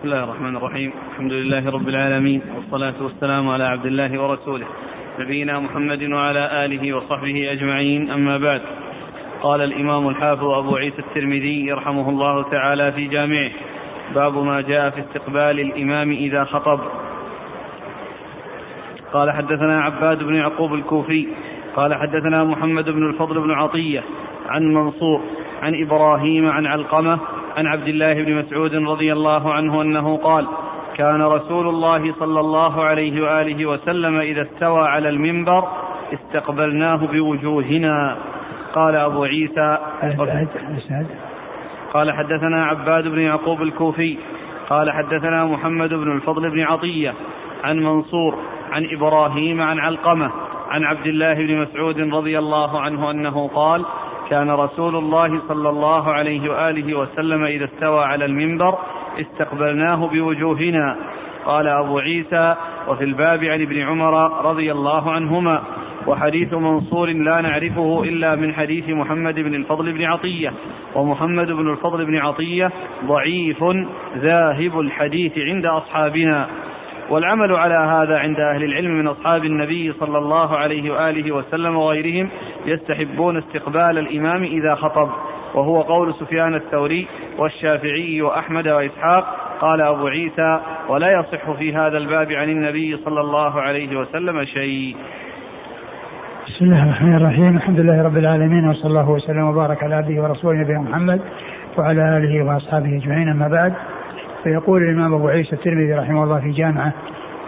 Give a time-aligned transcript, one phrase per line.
[0.00, 0.92] بسم الله الرحمن الرحيم.
[1.10, 4.66] الحمد لله رب العالمين والصلاة والسلام على عبد الله ورسوله
[5.18, 8.10] نبينا محمد وعلى آله وصحبه أجمعين.
[8.10, 8.60] أما بعد
[9.42, 13.50] قال الإمام الحافظ أبو عيسى الترمذي يرحمه الله تعالى في جامعه
[14.14, 16.80] باب ما جاء في استقبال الإمام إذا خطب.
[19.12, 21.28] قال حدثنا عباد بن يعقوب الكوفي
[21.76, 24.02] قال حدثنا محمد بن الفضل بن عطية
[24.48, 25.20] عن منصور
[25.62, 27.18] عن إبراهيم عن علقمة
[27.56, 30.46] عن عبد الله بن مسعود رضي الله عنه أنه قال
[30.96, 35.64] كان رسول الله صلى الله عليه وآله وسلم إذا استوى على المنبر
[36.12, 38.16] استقبلناه بوجوهنا.
[38.74, 39.78] قال أبو عيسى
[41.92, 44.18] قال حدثنا عباد بن يعقوب الكوفي
[44.68, 47.14] قال حدثنا محمد بن الفضل بن عطية
[47.64, 48.38] عن منصور
[48.72, 50.30] عن إبراهيم عن علقمة
[50.70, 53.84] عن عبد الله بن مسعود رضي الله عنه أنه قال
[54.30, 58.78] كان رسول الله صلى الله عليه وآله وسلم إذا استوى على المنبر
[59.20, 60.96] استقبلناه بوجوهنا.
[61.44, 62.54] قال أبو عيسى
[62.88, 65.62] وفي الباب عن ابن عمر رضي الله عنهما
[66.06, 70.52] وحديث منصور لا نعرفه إلا من حديث محمد بن الفضل بن عطية.
[70.94, 72.70] ومحمد بن الفضل بن عطية
[73.04, 73.64] ضعيف
[74.18, 76.46] ذاهب الحديث عند أصحابنا.
[77.10, 82.28] والعمل على هذا عند أهل العلم من أصحاب النبي صلى الله عليه وآله وسلم وغيرهم
[82.66, 85.08] يستحبون استقبال الإمام إذا خطب.
[85.54, 87.06] وهو قول سفيان الثوري
[87.38, 89.24] والشافعي وأحمد وإسحاق
[89.60, 94.96] قال أبو عيسى ولا يصح في هذا الباب عن النبي صلى الله عليه وسلم شيء.
[96.46, 97.56] بسم الله الرحمن الرحيم.
[97.56, 101.20] الحمد لله رب العالمين وصلى الله وسلم وبارك على عبده ورسوله نبينا محمد
[101.78, 103.28] وعلى آله وأصحابه أجمعين.
[103.28, 103.74] أما بعد
[104.44, 106.92] فيقول الإمام أبو عيسى الترمذي رحمه الله في جامعة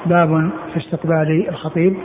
[0.07, 1.97] باب في استقبال الخطيب.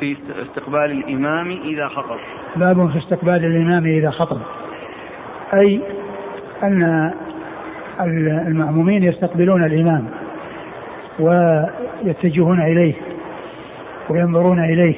[0.00, 2.18] في استقبال الإمام إذا خطب.
[2.56, 4.40] باب في استقبال الإمام إذا خطب.
[5.54, 5.80] أي
[6.62, 7.12] أن
[8.46, 10.04] المأمومين يستقبلون الإمام
[11.18, 12.94] ويتجهون إليه
[14.10, 14.94] وينظرون إليه.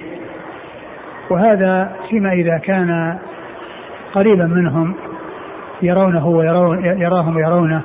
[1.31, 3.19] وهذا فيما إذا كان
[4.15, 4.95] قريبا منهم
[5.83, 7.83] يرونه ويرون يراهم ويرونه.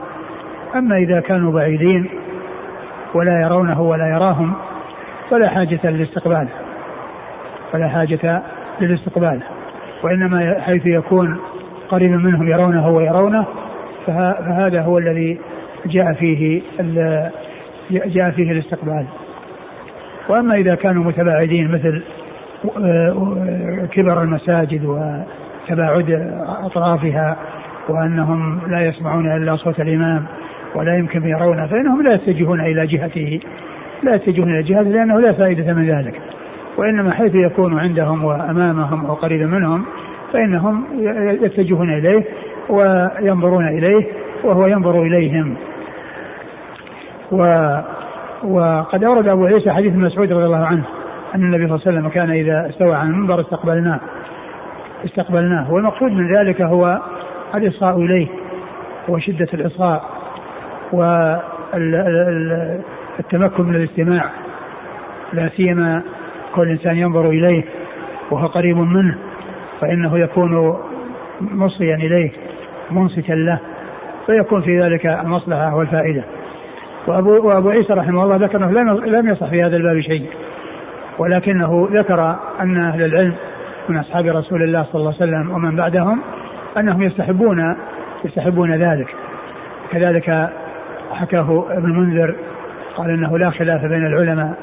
[0.75, 2.09] أما إذا كانوا بعيدين
[3.13, 4.53] ولا يرونه ولا يراهم
[5.29, 6.47] فلا حاجة للاستقبال.
[7.71, 8.41] فلا حاجة
[8.81, 9.39] للاستقبال.
[10.03, 11.37] وإنما حيث يكون
[11.89, 13.45] قريبا منهم يرونه ويرونه
[14.07, 15.39] فهذا هو الذي
[15.85, 16.61] جاء فيه
[17.89, 19.05] جاء فيه الاستقبال.
[20.29, 22.03] وأما إذا كانوا متباعدين مثل
[22.65, 27.37] آه، كبر المساجد وتباعد أطرافها
[27.89, 30.25] وأنهم لا يسمعون إلا صوت الإمام
[30.75, 33.39] ولا يمكن يرونه فإنهم لا يتجهون إلى جهته
[34.03, 36.21] لا يتجهون إلى جهته لأنه لا فائدة من ذلك.
[36.77, 39.85] وإنما حيث يكون عندهم وأمامهم أو قريبا منهم
[40.33, 40.83] فإنهم
[41.41, 42.23] يتجهون إليه
[42.69, 44.05] وينظرون إليه
[44.43, 45.55] وهو ينظر إليهم.
[47.31, 47.67] و
[48.43, 50.83] وقد أورد أبو عيسى حديث مسعود رضي الله عنه
[51.35, 53.99] أن النبي صلى الله عليه وسلم كان إذا استوى على المنبر استقبلناه
[55.05, 55.73] استقبلناه.
[55.73, 56.99] والمقصود من ذلك هو
[57.55, 58.27] الاصغاء إليه
[59.07, 60.03] وشده الإصغاء
[60.91, 61.93] والتمكن
[63.63, 64.29] من الاستماع
[65.33, 66.03] لا سيما
[66.55, 67.63] كل انسان ينظر إليه
[68.31, 69.15] وهو قريب منه
[69.81, 70.77] فإنه يكون
[71.41, 72.31] مصغيا إليه
[72.91, 73.59] منصتا له
[74.25, 76.23] فيكون في ذلك المصلحة والفائدة.
[77.07, 80.29] وابو وأبو عيسى رحمه الله ذكر أنه لم يصح في هذا الباب شيء
[81.19, 83.33] ولكنه ذكر أن أهل العلم
[83.89, 86.21] من أصحاب رسول الله صلى الله عليه وسلم ومن بعدهم
[86.77, 87.75] أنهم يستحبون
[88.25, 89.07] يستحبون ذلك.
[89.91, 90.49] كذلك
[91.11, 92.35] حكاه ابن منذر
[92.95, 94.53] قال إنه لا خلاف بين العلماء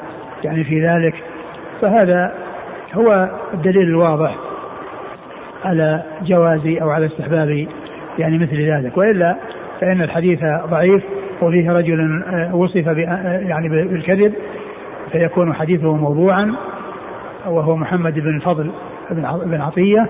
[0.43, 1.15] يعني في ذلك.
[1.81, 2.33] فهذا
[2.93, 4.35] هو الدليل الواضح
[5.65, 7.67] على جواز أو على استحباب
[8.19, 8.97] يعني مثل ذلك.
[8.97, 9.35] وإلا
[9.81, 10.39] فإن الحديث
[10.69, 11.03] ضعيف
[11.41, 14.33] وفيه رجل آه، وصف آه، يعني بالكذب
[15.11, 16.55] فيكون حديثه موضوعا
[17.47, 18.71] وهو محمد بن الفضل
[19.45, 20.09] بن عطية.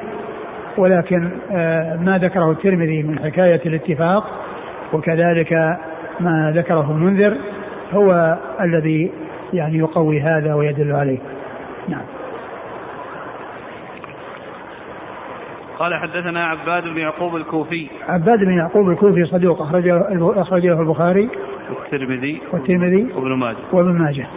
[0.77, 4.23] ولكن آه، ما ذكره الترمذي من حكاية الاتفاق
[4.93, 5.77] وكذلك
[6.19, 7.37] ما ذكره المنذر
[7.93, 9.11] هو الذي
[9.53, 11.19] يعني يقوي هذا ويدل عليه.
[11.87, 12.01] نعم.
[15.79, 17.87] قال حدثنا عباد بن يعقوب الكوفي.
[18.09, 20.07] عباد بن يعقوب الكوفي صدوق أخرجه
[20.41, 21.29] أخرجه البخاري
[21.69, 23.57] والترمذي والترمذي وابن ماجه.
[23.71, 24.27] وابن ماجه.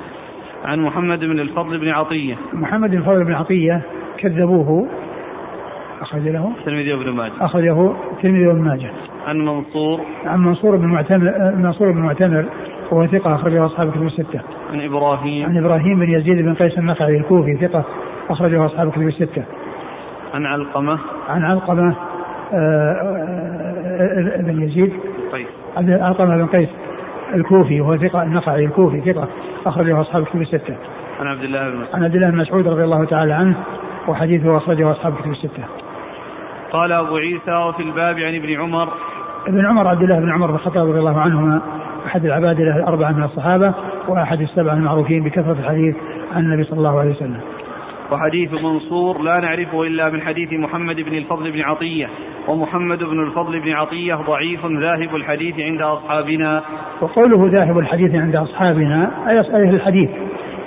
[0.65, 2.37] عن محمد بن الفضل بن عطية.
[2.53, 3.83] محمد بن الفضل بن عطية
[4.19, 4.89] كذبوه
[6.01, 8.91] أخرج له الترمذي وابن ماجه أخرجه الترمذي وابن ماجه
[9.27, 12.45] عن منصور عن منصور بن معتمر منصور بن معتمر
[12.91, 14.41] وهو ثقة أخرجه أصحاب الكتب الستة.
[14.73, 17.85] عن إبراهيم عن إبراهيم بن يزيد بن قيس النخعي الكوفي ثقة
[18.31, 19.45] أخرجه أصحاب الكتب الستة.
[20.35, 20.99] عن علقمة
[21.29, 21.95] عن علقمة
[22.53, 24.93] آه، آه، آه، بن يزيد
[25.33, 25.47] قيس
[25.77, 26.69] علقمة بن قيس
[27.35, 29.29] الكوفي وهو ثقة النخعي الكوفي ثقة
[29.67, 30.77] أخرجه أصحاب الكتب الستة.
[31.21, 31.95] عن عبد الله بن مسعود.
[31.95, 33.57] عن عبد الله بن مسعود رضي الله تعالى عنه
[34.09, 35.65] وحديثه أخرجه أصحاب الكتب الستة.
[36.73, 38.89] قال أبو عيسى وفي الباب عن ابن عمر.
[39.49, 41.61] ابن عمر عبد الله بن عمر بن الخطاب رضي الله عنهما
[42.07, 43.75] أحد العبادلة الأربعة من الصحابة
[44.09, 45.97] وأحد السبعة المعروفين بكثرة الحديث
[46.35, 47.41] عن النبي صلى الله عليه وسلم.
[48.13, 52.09] وحديث منصور لا نعرفه إلا من حديث محمد بن الفضل بن عطية
[52.49, 56.63] ومحمد بن الفضل بن عطية ضعيف ذاهب الحديث عند أصحابنا.
[57.01, 60.11] وقوله ذاهب الحديث عند أصحابنا أي أهل الحديث.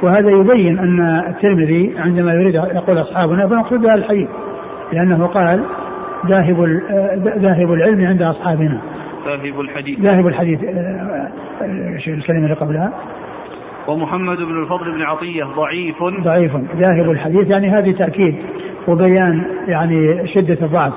[0.01, 4.29] وهذا يبين أن الترمذي عندما يريد يقول أصحابنا فنقصد بهذا الحديث
[4.94, 5.63] لأنه قال
[6.28, 6.81] ذاهب
[7.38, 8.81] ذاهب العلم عند أصحابنا.
[9.25, 10.00] ذاهب الحديث.
[10.00, 10.68] ذاهب الحديث آه،
[11.62, 12.94] آه، الكلمة اللي قبلها.
[13.88, 16.04] ومحمد بن الفضل بن عطية ضعيف.
[16.04, 16.52] ضعيف.
[16.78, 18.36] ذاهب الحديث يعني هذه تأكيد
[18.88, 20.94] وبيان يعني شدة الضعف.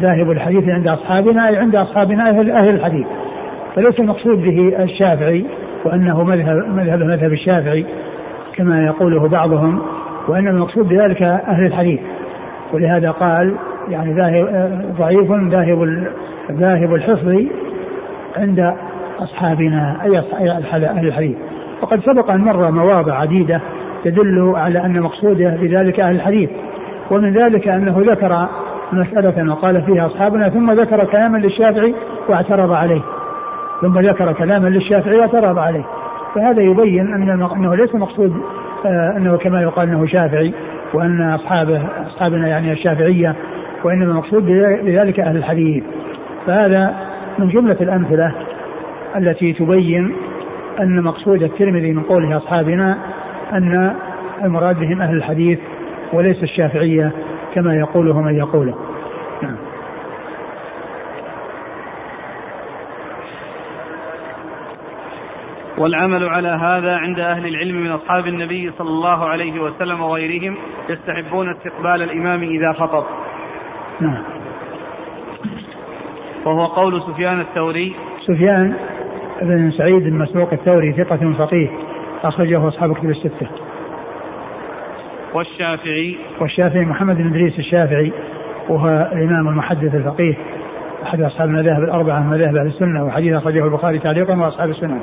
[0.00, 3.06] ذاهب الحديث عند أصحابنا أي عند أصحابنا أهل, أهل الحديث.
[3.74, 5.44] فليس المقصود به الشافعي
[5.84, 7.86] وأنه مذهب مذهب مذهب الشافعي
[8.54, 9.82] كما يقوله بعضهم
[10.28, 12.00] وإنما المقصود بذلك أهل الحديث.
[12.72, 13.54] ولهذا قال
[13.88, 14.46] يعني ذاهب
[14.98, 16.06] ضعيف ذاهب
[16.52, 17.42] ذاهب الحفظ
[18.36, 18.74] عند
[19.18, 21.36] أصحابنا أي أهل الحديث.
[21.82, 23.60] وقد سبق أن مر مواضع عديدة
[24.04, 26.50] تدل على أن مقصوده بذلك أهل الحديث.
[27.10, 28.48] ومن ذلك أنه ذكر
[28.92, 31.94] مسألة وقال فيها أصحابنا ثم ذكر كلاما للشافعي
[32.28, 33.00] واعترض عليه.
[33.80, 35.84] ثم ذكر كلاما للشافعي واعترض عليه.
[36.34, 38.32] فهذا يبين أن أنه ليس مقصود
[38.86, 40.52] آه، أنه كما يقال أنه شافعي
[40.94, 43.36] وأن أصحابه أصحابنا يعني الشافعية
[43.86, 44.46] وإنما المقصود
[44.84, 45.84] بذلك أهل الحديث.
[46.46, 46.94] فهذا
[47.38, 48.32] من جملة الأمثلة
[49.16, 50.16] التي تبين
[50.80, 52.98] أن مقصود الترمذي من قوله أصحابنا
[53.52, 53.96] أن
[54.44, 55.58] المراد بهم أهل الحديث
[56.12, 57.12] وليس الشافعية
[57.54, 58.74] كما يقوله من يقوله.
[59.42, 59.56] نعم.
[65.78, 70.56] والعمل على هذا عند أهل العلم من أصحاب النبي صلى الله عليه وسلم وغيرهم
[70.88, 73.04] يستحبون استقبال الإمام إذا خطب.
[74.00, 74.22] نعم.
[76.44, 77.94] وهو قول سفيان الثوري.
[78.26, 78.74] سفيان
[79.42, 81.68] بن سعيد المسروق الثوري ثقة فقيه
[82.24, 83.46] أخرجه أصحاب كتب الستة.
[85.34, 86.16] والشافعي.
[86.40, 88.12] والشافعي محمد بن إدريس الشافعي
[88.68, 90.34] وهو الإمام المحدث الفقيه
[91.02, 95.00] أحد أصحاب المذاهب الأربعة من مذاهب أهل السنة وحديث أخرجه البخاري تعليقا وأصحاب السنة.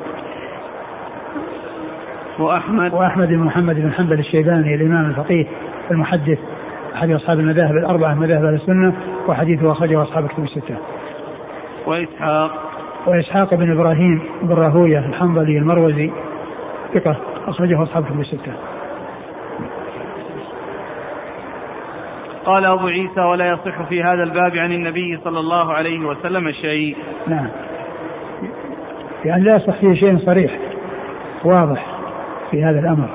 [2.39, 2.93] وأحمد.
[2.93, 5.45] وأحمد بن محمد بن حنبل الشيباني الإمام الفقيه
[5.91, 6.39] المحدث
[6.95, 8.93] أحد أصحاب المذاهب الأربعة مذاهب أهل السنة؟
[9.27, 10.75] وحديثه أخرجه أصحاب كتب الستة.
[11.85, 12.51] وإسحاق.
[13.07, 16.11] وإسحاق بن إبراهيم بن راهوية الحنظلي المروزي
[16.93, 17.15] ثقة
[17.47, 18.51] أخرجه أصحاب كتب الستة.
[22.45, 26.97] قال أبو عيسى ولا يصح في هذا الباب عن النبي صلى الله عليه وسلم شيء.
[27.27, 27.47] نعم.
[29.25, 30.51] يعني لا يصح فيه شيء صريح
[31.43, 31.85] واضح
[32.51, 33.09] في هذا الأمر.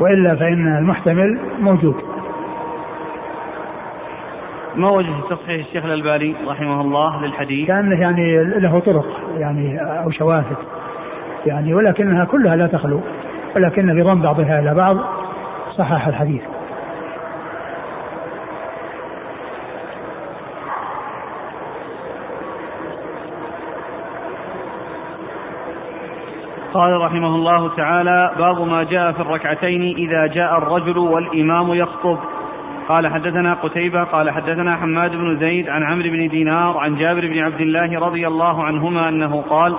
[0.00, 2.13] وإلا فإن المحتمل موجود.
[4.76, 9.06] ما وجه تصحيح الشيخ الألباني رحمه الله للحديث؟ كأنه يعني له طرق
[9.38, 10.56] يعني أو شواهد.
[11.46, 13.00] يعني ولكنها كلها لا تخلو
[13.56, 14.96] ولكن بضم بعضها إلى بعض
[15.78, 16.42] صحح الحديث.
[26.74, 32.18] قال رحمه الله تعالى باب ما جاء في الركعتين إذا جاء الرجل والإمام يخطب.
[32.88, 37.38] قال حدثنا قتيبة قال حدثنا حماد بن زيد عن عمرو بن دينار عن جابر بن
[37.38, 39.76] عبد الله رضي الله عنهما أنه قال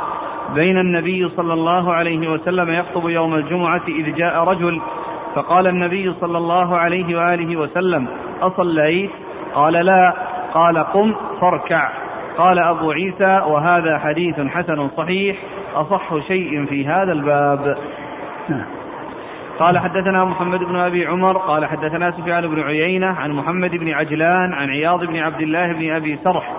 [0.56, 4.82] بين النبي صلى الله عليه وسلم يخطب يوم الجمعة إذ جاء رجل
[5.36, 8.08] فقال النبي صلى الله عليه وآله وسلم
[8.42, 9.12] أصليت؟
[9.54, 10.14] قال لا.
[10.54, 11.90] قال قم فاركع.
[12.38, 15.38] قال أبو عيسى وهذا حديث حسن صحيح
[15.76, 17.78] أصح شيء في هذا الباب.
[18.50, 18.75] نعم.
[19.60, 24.54] قال حدثنا محمد بن أبي عمر قال حدثنا سفيان بن عيينة عن محمد بن عجلان
[24.54, 26.54] عن عياض بن عبد الله بن أبي سرح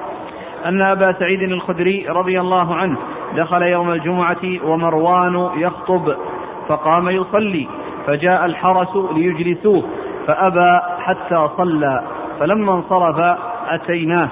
[0.66, 2.96] أن أبا سعيد الخدري رضي الله عنه
[3.36, 6.16] دخل يوم الجمعة ومروان يخطب
[6.68, 7.68] فقام يصلي
[8.06, 9.84] فجاء الحرس ليجلسوه
[10.26, 12.02] فأبى حتى صلى
[12.40, 13.38] فلما انصرف
[13.68, 14.28] أتيناه.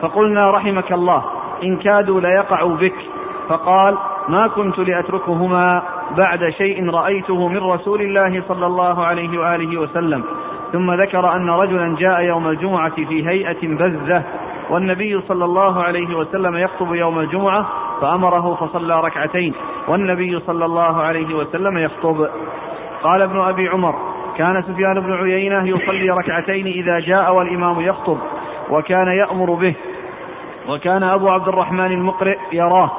[0.00, 1.24] فقلنا رحمك الله
[1.62, 2.94] إن كادوا ليقعوا بك.
[3.48, 3.98] فقال
[4.28, 10.24] ما كنت لأتركهما؟ بعد شيء رأيته من رسول الله صلى الله عليه وآله وسلم.
[10.72, 14.22] ثم ذكر أن رجلا جاء يوم الجمعة في هيئة بذة
[14.70, 17.66] والنبي صلى الله عليه وسلم يخطب يوم الجمعة
[18.00, 19.54] فأمره فصلى ركعتين
[19.88, 22.28] والنبي صلى الله عليه وسلم يخطب.
[23.02, 23.94] قال ابن أبي عمر
[24.36, 28.18] كان سفيان بن عيينة يصلي ركعتين إذا جاء والإمام يخطب
[28.70, 29.74] وكان يأمر به
[30.68, 32.90] وكان أبو عبد الرحمن المقرئ يراه.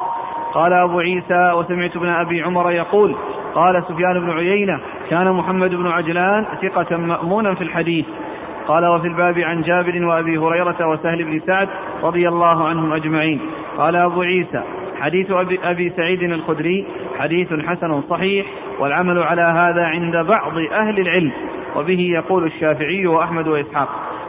[0.56, 3.16] قال أبو عيسى وسمعت ابن أبي عمر يقول
[3.54, 8.06] قال سفيان بن عيينة كان محمد بن عجلان ثقة مأمونا في الحديث.
[8.68, 11.68] قال وفي الباب عن جابر وأبي هريرة وسهل بن سعد
[12.02, 13.40] رضي الله عنهم أجمعين.
[13.78, 14.62] قال أبو عيسى
[15.00, 16.86] حديث أبي, أبي سعيد الخدري
[17.18, 18.46] حديث حسن صحيح
[18.78, 21.32] والعمل على هذا عند بعض أهل العلم
[21.76, 23.88] وبه يقول الشافعي وأحمد وإسحاق.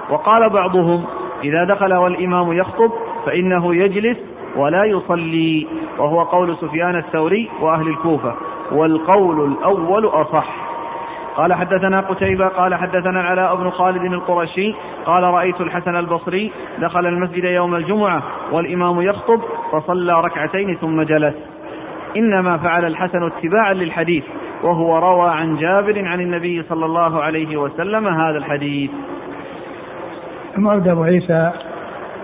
[0.09, 1.05] وقال بعضهم
[1.43, 2.91] إذا دخل والإمام يخطب
[3.25, 4.17] فإنه يجلس
[4.57, 8.33] ولا يصلي وهو قول سفيان الثوري وأهل الكوفة
[8.71, 10.67] والقول الأول أصح.
[11.35, 14.73] قال حدثنا قتيبة قال حدثنا العلاء بن خالد القرشي
[15.05, 21.35] قال رأيت الحسن البصري دخل المسجد يوم الجمعة والإمام يخطب فصلى ركعتين ثم جلس.
[22.17, 24.23] إنما فعل الحسن اتباعا للحديث
[24.63, 28.91] وهو روى عن جابر عن النبي صلى الله عليه وسلم هذا الحديث.
[30.87, 31.51] أبو عيسى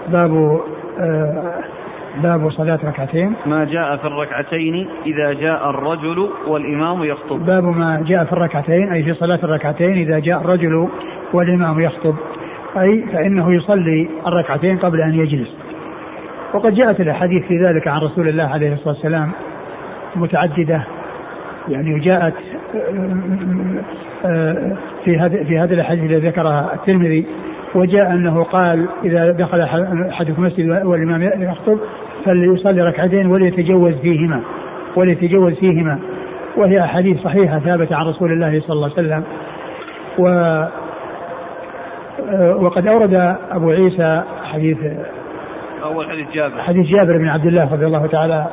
[0.07, 0.61] باب
[0.99, 1.72] آه
[2.21, 3.33] باب صلاة ركعتين.
[3.45, 7.45] ما جاء في الركعتين إذا جاء الرجل والإمام يخطب.
[7.45, 10.87] باب ما جاء في الركعتين أي في صلاة الركعتين إذا جاء الرجل
[11.33, 12.15] والإمام يخطب.
[12.77, 15.55] أي فإنه يصلي الركعتين قبل أن يجلس.
[16.53, 19.31] وقد جاءت الأحاديث في ذلك عن رسول الله عليه الصلاة والسلام
[20.15, 20.83] متعددة.
[21.69, 22.33] يعني جاءت
[25.05, 27.25] في هذه في هذه الأحاديث التي ذكرها الترمذي
[27.75, 29.61] وجاء أنه قال إذا دخل
[30.09, 31.77] أحدكم المسجد والإمام يخطب
[32.25, 34.39] فليصلي ركعتين وليتجوز فيهما
[34.95, 35.99] وليتجوز فيهما.
[36.57, 39.23] وهي أحاديث صحيحة ثابتة عن رسول الله صلى الله عليه وسلم.
[40.19, 40.25] و
[42.65, 44.77] وقد أورد أبو عيسى حديث
[45.83, 46.61] أول حديث جابر.
[46.61, 48.47] حديث جابر بن عبد الله رضي الله تعالى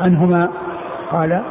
[0.00, 0.48] عنهما
[1.10, 1.42] قال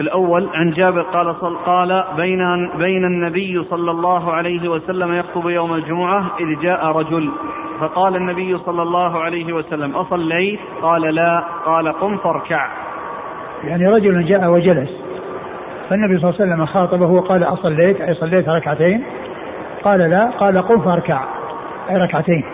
[0.00, 5.74] الأول عن جابر قال صل قال بين بين النبي صلى الله عليه وسلم يخطب يوم
[5.74, 7.30] الجمعة إذ جاء رجل
[7.80, 11.44] فقال النبي صلى الله عليه وسلم أصليت؟ قال لا.
[11.64, 12.68] قال قم فاركع.
[13.64, 14.90] يعني رجل جاء وجلس
[15.90, 19.04] فالنبي صلى الله عليه وسلم خاطبه وقال أصليت؟ أي صليت ركعتين؟
[19.84, 20.30] قال لا.
[20.30, 21.24] قال قم فاركع.
[21.90, 22.44] أي ركعتين.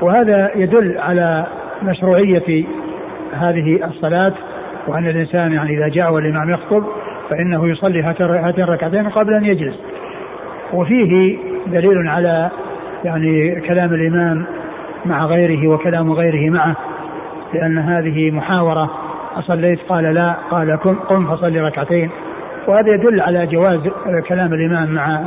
[0.00, 1.46] وهذا يدل على
[1.82, 2.64] مشروعية
[3.32, 4.32] هذه الصلاة
[4.86, 6.84] وأن الإنسان يعني إذا جاء والإمام يخطب
[7.30, 9.74] فإنه يصلي هاتين الركعتين قبل أن يجلس.
[10.72, 12.50] وفيه دليل على
[13.04, 14.44] يعني كلام الإمام
[15.04, 16.76] مع غيره وكلام غيره معه
[17.54, 18.90] لأن هذه محاورة
[19.36, 20.34] أصليت؟ قال لا.
[20.50, 20.76] قال
[21.08, 22.10] قم فصلي ركعتين.
[22.66, 23.80] وهذا يدل على جواز
[24.28, 25.20] كلام الإمام مع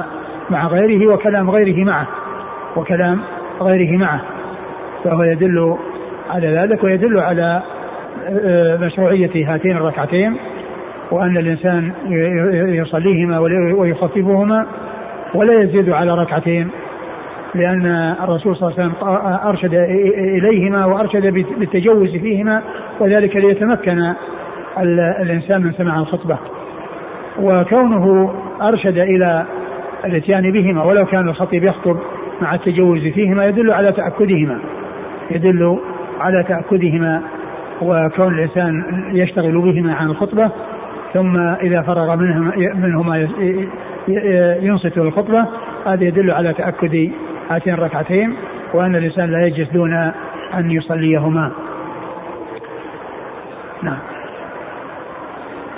[0.50, 2.07] مع غيره وكلام غيره معه
[2.75, 3.19] وكلام
[3.62, 4.22] غيره معه.
[5.03, 5.77] فهو يدل
[6.29, 7.63] على ذلك ويدل على
[8.82, 10.36] مشروعية هاتين الركعتين
[11.12, 11.91] وأن الإنسان
[12.75, 13.39] يصليهما
[13.77, 14.65] ويخففهما
[15.34, 16.70] ولا يزيد على ركعتين
[17.55, 19.74] لأن الرسول صلى الله عليه وسلم أرشد
[20.20, 21.27] إليهما وأرشد
[21.60, 22.62] بالتجوز فيهما
[23.00, 24.13] وذلك ليتمكن
[25.22, 26.38] الإنسان من سماع الخطبة.
[27.41, 29.46] وكونه أرشد إلى
[30.05, 31.98] الإتيان بهما ولو كان الخطيب يخطب
[32.41, 34.60] مع التجوز فيهما يدل على تأكدهما
[35.32, 35.79] يدل
[36.20, 37.22] على تأكدهما
[37.82, 40.51] وكون الإنسان يشتغل بهما عن الخطبة
[41.13, 43.27] ثم إذا فرغ منهما, منهما
[44.62, 45.46] ينصت للخطبة
[45.86, 47.12] هذا يدل على تأكد
[47.50, 48.34] هاتين الركعتين
[48.74, 49.94] وأن الإنسان لا يجلس دون
[50.53, 51.51] أن يصليهما.
[53.84, 54.00] نعم.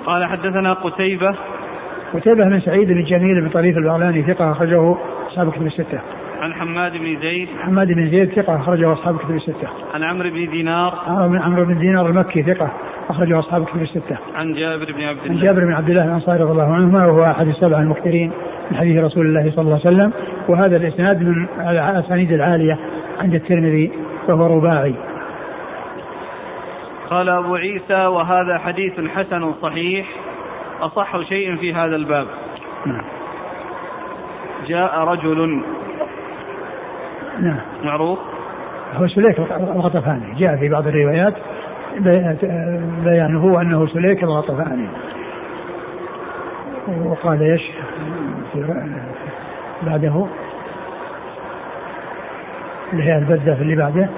[0.06, 1.36] قال حدثنا قتيبة.
[2.14, 4.96] قتيبة بن سعيد بن جميل بن طريف البغلاني ثقة أخرجه
[5.28, 6.00] أصحاب كتب الستة.
[6.46, 9.68] عن حماد بن زيد حماد بن زيد ثقة أخرجه أصحاب كتب الستة.
[9.94, 12.72] عن عمرو بن دينار عمرو بن دينار المكي ثقة
[13.10, 14.18] أخرجه أصحاب كتب الستة.
[14.36, 17.32] عن جابر بن عبد الله عن جابر بن عبد الله الأنصاري رضي الله عنهما وهو
[17.32, 18.32] أحد السبع المكثرين
[18.72, 20.14] من حديث رسول الله صلى الله عليه وسلم
[20.48, 22.80] وهذا الإسناد من الأسانيد العالية
[23.20, 23.92] عند الترمذي
[24.28, 24.96] وهو رباعي.
[27.10, 30.08] قال أبو عيسى وهذا حديث حسن صحيح
[30.82, 32.28] أصح شيء في هذا الباب.
[32.86, 33.04] نعم.
[34.68, 35.62] جاء رجل
[37.40, 37.60] نعم.
[37.84, 38.20] معروف؟
[38.94, 40.36] هو سليك الغطفاني.
[40.38, 41.34] جاء في بعض الروايات
[43.04, 44.88] بيانه أنه سليك الغطفاني.
[47.06, 47.62] وقال إيش؟
[49.84, 50.26] بعده.
[52.94, 54.10] اللي هي البزة في اللي بعده؟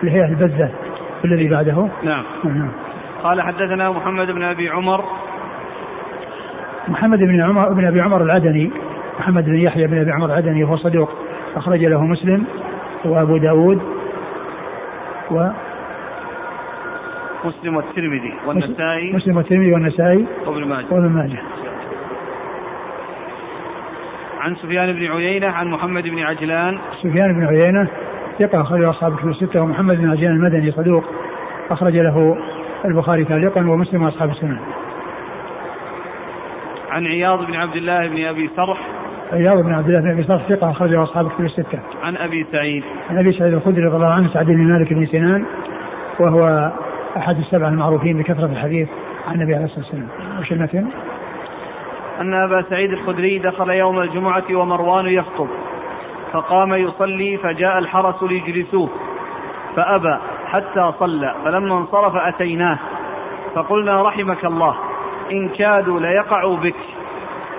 [0.00, 0.68] اللي هي البزة
[1.20, 1.88] في الذي بعده.
[2.02, 2.24] نعم.
[2.44, 2.70] نعم.
[3.22, 5.04] قال حدثنا محمد بن أبي عمر.
[6.88, 8.70] محمد بن عمر بن أبي عمر العدني.
[9.18, 11.10] محمد بن يحيى بن أبي عمر العدني وهو صدوق.
[11.56, 12.44] أخرج له مسلم
[13.04, 13.82] وأبو داود
[15.30, 15.48] و
[17.44, 20.86] مسلم والترمذي والنسائي مسلم والترمذي والنسائي وابن ماجه.
[20.90, 21.38] وابن ماجه.
[24.40, 26.78] عن سفيان بن عيينة عن محمد بن عجلان.
[27.02, 27.88] سفيان بن عيينة
[28.38, 31.04] ثقة أخرج أصحاب الكتب الستة ومحمد بن عجلان المدني صدوق
[31.70, 32.38] أخرج له
[32.84, 34.58] البخاري تعليقا ومسلم وأصحاب السنن.
[36.90, 38.78] عن عياض بن عبد الله بن أبي سرح
[39.32, 41.78] عياض بن عبد الله بن أبي صالح ثقة أخرجه أصحاب الكتب الستة.
[42.02, 42.84] عن أبي سعيد.
[43.10, 45.44] عن أبي سعيد الخدري رضي الله عنه سعد بن مالك بن سنان
[46.20, 46.72] وهو
[47.16, 48.88] أحد السبعة المعروفين بكثرة الحديث
[49.28, 50.08] عن النبي عليه الصلاة والسلام.
[50.40, 50.86] وش المتن؟
[52.20, 55.48] أن أبا سعيد الخدري دخل يوم الجمعة ومروان يخطب
[56.32, 58.88] فقام يصلي فجاء الحرس ليجلسوه
[59.76, 60.16] فأبى
[60.46, 62.78] حتى صلى فلما انصرف أتيناه
[63.54, 64.74] فقلنا رحمك الله
[65.32, 66.74] إن كادوا ليقعوا بك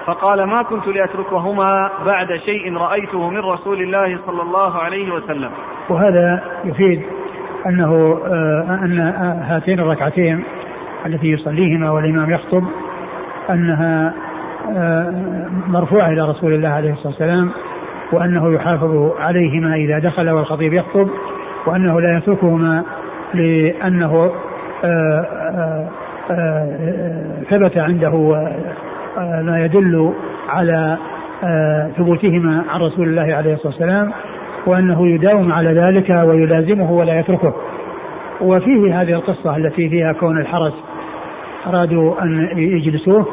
[0.09, 5.49] فقال ما كنت لأتركهما بعد شيء رأيته من رسول الله صلى الله عليه وسلم.
[5.89, 7.01] وهذا يفيد
[7.65, 8.99] أنه آه، أن
[9.47, 10.43] هاتين الركعتين
[11.05, 12.63] التي يصليهما والإمام يخطب
[13.49, 14.13] أنها
[14.77, 15.13] آه،
[15.67, 17.51] مرفوعة إلى رسول الله عليه الصلاة والسلام
[18.11, 21.09] وأنه يحافظ عليهما إذا دخل والخطيب يخطب
[21.65, 22.83] وأنه لا يتركهما
[23.33, 24.31] لأنه
[24.83, 25.87] آه،
[27.49, 28.55] ثبت عنده آه،
[29.19, 30.13] ما يدل
[30.49, 30.97] على
[31.43, 34.11] آه، ثبوتهما عن رسول الله عليه الصلاة والسلام
[34.65, 37.53] وأنه يداوم على ذلك ويلازمه ولا يتركه.
[38.41, 40.73] وفيه هذه القصة التي فيها كون الحرس
[41.67, 43.27] أرادوا أن يجلسوه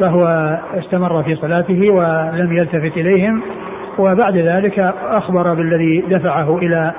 [0.00, 0.26] فهو
[0.74, 3.42] استمر في صلاته ولم يلتفت إليهم
[3.98, 4.78] وبعد ذلك
[5.08, 6.92] أخبر بالذي دفعه إلى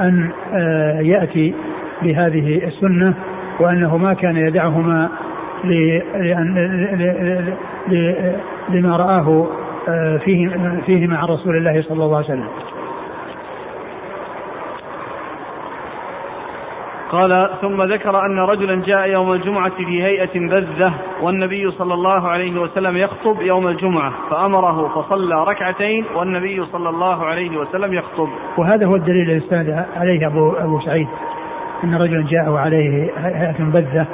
[0.00, 1.54] أن آه، يأتي
[2.02, 3.14] بهذه السنة
[3.60, 5.08] وأنه ما كان يدعهما
[8.68, 9.46] لما رآه
[9.88, 10.48] آه، فيه
[10.86, 12.48] فيه مع رسول الله صلى الله عليه وسلم.
[17.10, 22.60] قال ثم ذكر أن رجلا جاء يوم الجمعة في هيئة بذة والنبي صلى الله عليه
[22.60, 28.96] وسلم يخطب يوم الجمعة فأمره فصلى ركعتين والنبي صلى الله عليه وسلم يخطب وهذا هو
[28.96, 31.08] الدليل الذي استند عليه أبو, أبو سعيد
[31.84, 34.06] أن رجلا جاء عليه هيئة بذة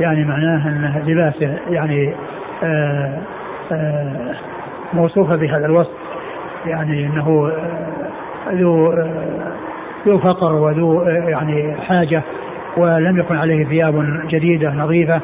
[0.00, 2.14] يعني معناه أن لباسه يعني
[2.62, 3.18] آآ
[3.72, 4.34] آآ
[4.92, 5.92] موصوفة بهذا الوصف
[6.66, 7.52] يعني أنه
[8.52, 8.94] ذو
[10.06, 12.22] ذو فقر وذو يعني حاجة
[12.76, 15.20] ولم يكن عليه ثياب جديدة نظيفة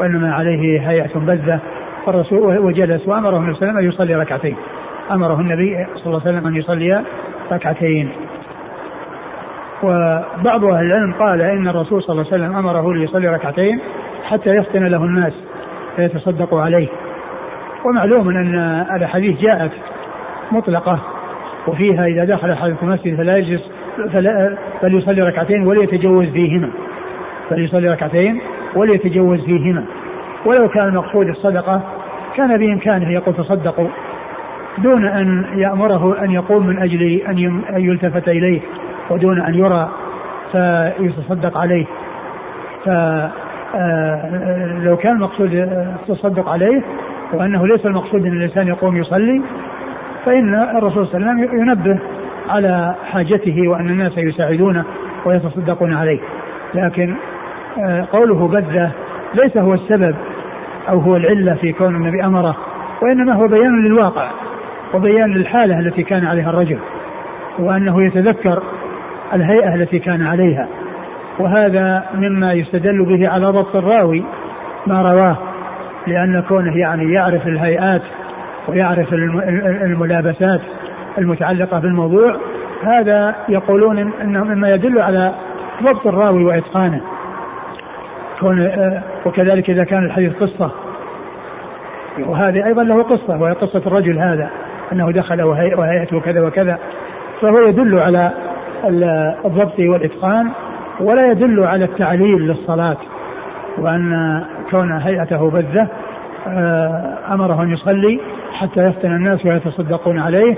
[0.00, 1.58] وإنما عليه هيئة بذة.
[2.06, 4.56] فالرسول وجلس وأمره النبي صلى الله عليه وسلم أن يصلي ركعتين.
[5.10, 7.04] أمره النبي صلى الله عليه وسلم أن يصلي
[7.52, 8.08] ركعتين.
[9.82, 13.80] وبعض أهل العلم قال إن الرسول صلى الله عليه وسلم أمره ليصلي ركعتين
[14.32, 15.32] حتى يفتن له الناس
[15.96, 16.88] فيتصدقوا عليه.
[17.84, 18.54] ومعلوم أن
[18.96, 19.70] الأحاديث جاءت
[20.52, 20.98] مطلقة
[21.66, 23.62] وفيها إذا دخل أحدكم المسجد فلا يجلس
[24.12, 26.70] فلا فليصلي ركعتين وليتجوز فيهما.
[27.50, 28.40] فليصلي ركعتين
[28.74, 29.84] وليتجوز فيهما.
[30.46, 31.82] ولو كان المقصود الصدقة
[32.36, 33.88] كان بإمكانه يقول تصدقوا
[34.78, 38.60] دون أن يأمره أن يقوم من أجل أن يلتفت إليه
[39.10, 39.90] ودون أن يرى
[40.52, 41.86] فيتصدق عليه.
[42.84, 42.88] ف
[44.84, 46.82] لو كان المقصود التصدق عليه
[47.32, 49.42] وأنه ليس المقصود أن الإنسان يقوم يصلي
[50.24, 51.98] فإن الرسول صلى الله عليه وسلم ينبه
[52.48, 54.84] على حاجته وأن الناس يساعدونه
[55.24, 56.20] ويتصدقون عليه.
[56.74, 57.14] لكن
[57.78, 58.90] آه، قوله بذة
[59.34, 60.14] ليس هو السبب
[60.88, 62.56] أو هو العلة في كون النبي أمره
[63.02, 64.30] وإنما هو بيان للواقع
[64.94, 66.78] وبيان للحالة التي كان عليها الرجل
[67.58, 68.62] وأنه يتذكر
[69.32, 70.68] الهيئة التي كان عليها.
[71.42, 74.24] وهذا مما يستدل به على ضبط الراوي
[74.86, 75.36] ما رواه
[76.06, 78.02] لأن كونه يعني يعرف الهيئات
[78.68, 79.12] ويعرف
[79.82, 80.60] الملابسات
[81.18, 82.36] المتعلقة بالموضوع
[82.82, 85.34] هذا يقولون إنه مما يدل على
[85.82, 87.00] ضبط الراوي وإتقانه.
[88.40, 88.70] كون
[89.26, 90.70] وكذلك إذا كان الحديث قصة.
[92.18, 94.50] وهذه أيضا له قصة وهي قصة الرجل هذا
[94.92, 96.78] أنه دخل وهيئته كذا وكذا.
[97.40, 98.30] فهو يدل على
[99.44, 100.50] الضبط والإتقان
[101.02, 102.96] ولا يدل على التعليل للصلاة
[103.78, 105.88] وأن كون هيئته بذة
[106.46, 108.20] آه، أمره أن يصلي
[108.52, 110.56] حتى يفتن الناس ويتصدقون عليه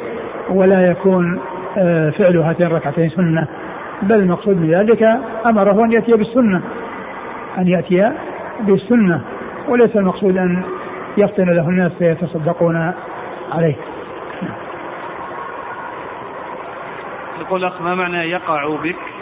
[0.50, 1.40] ولا يكون
[1.78, 3.46] آه، فعل هاتين الركعتين سنة.
[4.02, 5.02] بل المقصود من ذلك
[5.46, 6.60] أمره أن يأتي بالسنة
[7.58, 8.12] أن يأتي
[8.60, 9.20] بالسنة.
[9.68, 10.62] وليس المقصود أن
[11.16, 12.92] يفتن له الناس فيتصدقون
[13.52, 13.76] عليه.
[17.40, 19.13] يقول أخ ما معنى يقع بك؟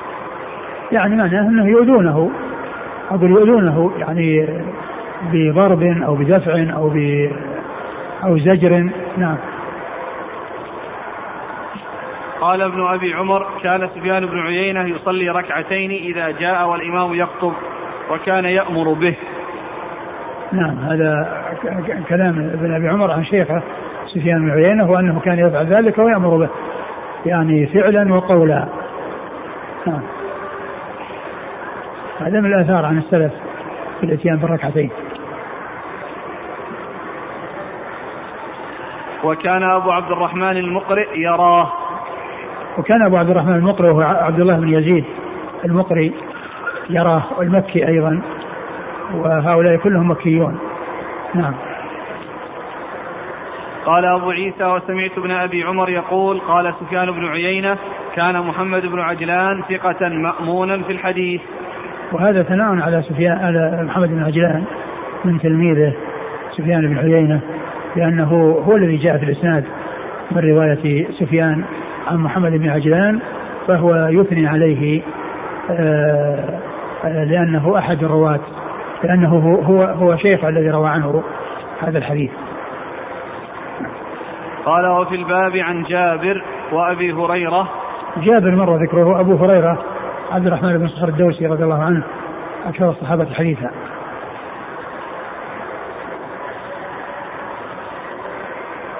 [0.92, 2.30] يعني معناه أنه يؤذونه.
[3.10, 4.46] أقول يؤذونه يعني
[5.32, 7.28] بضرب أو بدفع أو ب
[8.24, 8.90] أو زجر.
[9.16, 9.36] نعم.
[12.40, 17.52] قال ابن أبي عمر كان سفيان بن عيينة يصلي ركعتين إذا جاء والإمام يخطب
[18.10, 19.14] وكان يأمر به.
[20.52, 21.42] نعم هذا
[22.08, 23.62] كلام ابن أبي عمر عن شيخه
[24.14, 26.48] سفيان بن عيينة وأنه كان يفعل ذلك ويأمر به.
[27.26, 28.68] يعني فعلا وقولا.
[29.86, 30.02] نعم.
[32.22, 33.32] هذا من الآثار عن السلف
[34.00, 34.90] في الإتيان بالركعتين.
[39.24, 41.72] وكان أبو عبد الرحمن المقرئ يراه.
[42.78, 45.04] وكان أبو عبد الرحمن المقرئ وهو عبد الله بن يزيد
[45.64, 46.12] المقري
[46.90, 48.22] يراه المكي أيضا
[49.14, 50.58] وهؤلاء كلهم مكيون.
[51.34, 51.54] نعم.
[53.86, 57.76] قال أبو عيسى وسمعت ابن أبي عمر يقول قال سفيان بن عيينة
[58.14, 61.40] كان محمد بن عجلان ثقة مأمونا في الحديث.
[62.12, 64.64] وهذا ثناء على سفيان على محمد بن عجلان
[65.24, 65.92] من تلميذه
[66.56, 67.40] سفيان بن عيينة
[67.96, 69.64] لأنه هو الذي جاء في الإسناد
[70.30, 71.64] من رواية سفيان
[72.06, 73.20] عن محمد بن عجلان
[73.68, 75.02] فهو يثني عليه
[75.70, 76.58] آه،
[77.04, 78.40] آه، لأنه أحد الرواة
[79.04, 81.22] لأنه هو هو شيخ الذي روى عنه
[81.80, 82.30] هذا الحديث.
[84.64, 87.68] قال وفي الباب عن جابر وأبي هريرة.
[88.16, 89.91] جابر مر ذكره أبو هريرة
[90.32, 92.02] عبد الرحمن بن صخر الدوسي رضي الله عنه
[92.66, 93.70] أكثر الصحابة حديثا.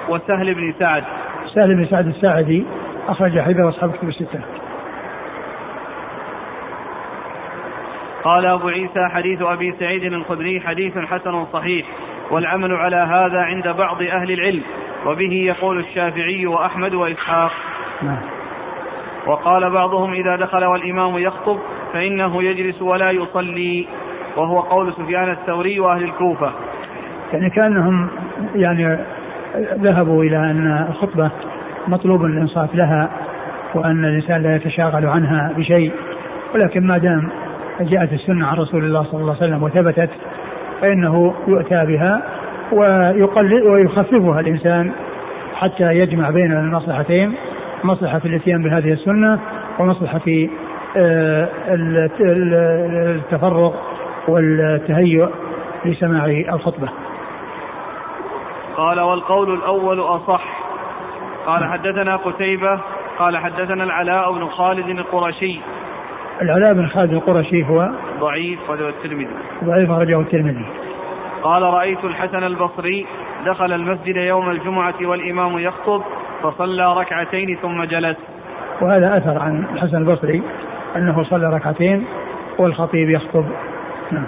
[0.09, 1.03] وسهل بن سعد.
[1.55, 2.65] سهل بن سعد الساعدي
[3.07, 4.39] أخرج حديث أصحاب كتب الستة.
[8.23, 11.85] قال أبو عيسى حديث أبي سعيد الخدري حديث حسن صحيح
[12.31, 14.63] والعمل على هذا عند بعض أهل العلم
[15.05, 17.51] وبه يقول الشافعي وأحمد وإسحاق.
[18.01, 18.32] نعم.
[19.27, 21.57] وقال بعضهم إذا دخل والإمام يخطب
[21.93, 23.87] فإنه يجلس ولا يصلي
[24.37, 26.51] وهو قول سفيان الثوري وأهل الكوفة.
[27.33, 28.09] يعني كأنهم
[28.55, 28.99] يعني
[29.73, 31.31] ذهبوا إلى أن الخطبة
[31.87, 33.09] مطلوب الإنصات لها
[33.75, 35.91] وأن الإنسان لا يتشاغل عنها بشيء
[36.55, 37.29] ولكن ما دام
[37.79, 40.09] جاءت السنة عن رسول الله صلى الله عليه وسلم وثبتت
[40.81, 42.21] فإنه يؤتى بها
[42.71, 44.91] ويقلل ويخففها الإنسان
[45.55, 47.33] حتى يجمع بين المصلحتين.
[47.85, 49.39] مصلحة الإتيان بهذه السنة
[49.79, 50.49] ومصلحة في
[50.97, 51.49] آه،
[52.19, 53.73] التفرغ
[54.27, 55.29] والتهيؤ
[55.85, 56.89] لسماع الخطبة.
[58.77, 60.43] قال والقول الأول أصح.
[61.45, 62.79] قال حدثنا قتيبة
[63.19, 65.59] قال حدثنا العلاء بن خالد القرشي.
[66.41, 69.35] العلاء بن خالد القرشي هو ضعيف رجل الترمذي.
[69.63, 70.65] ضعيف رجل الترمذي.
[71.43, 73.05] قال رأيت الحسن البصري
[73.45, 76.01] دخل المسجد يوم الجمعة والإمام يخطب
[76.43, 78.17] فصلى ركعتين ثم جلس.
[78.81, 80.43] وهذا أثر عن الحسن البصري
[80.95, 82.05] أنه صلى ركعتين
[82.57, 83.45] والخطيب يخطب.
[84.11, 84.25] نعم.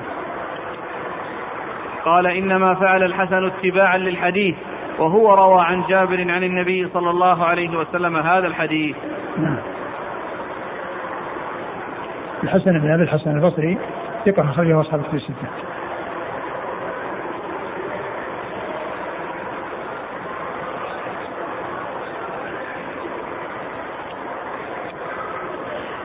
[2.05, 4.55] قال إنما فعل الحسن اتباعا للحديث
[4.99, 8.95] وهو روى عن جابر عن النبي صلى الله عليه وسلم هذا الحديث.
[9.37, 9.57] نعم.
[12.43, 13.77] الحسن بن أبي الحسن البصري
[14.25, 15.74] ثقة أخرجه أصحاب الكتب الستة.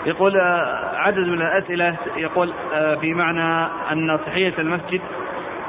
[0.06, 5.00] يقول آه، عدد من الأسئلة يقول آه، في معنى أن تحية المسجد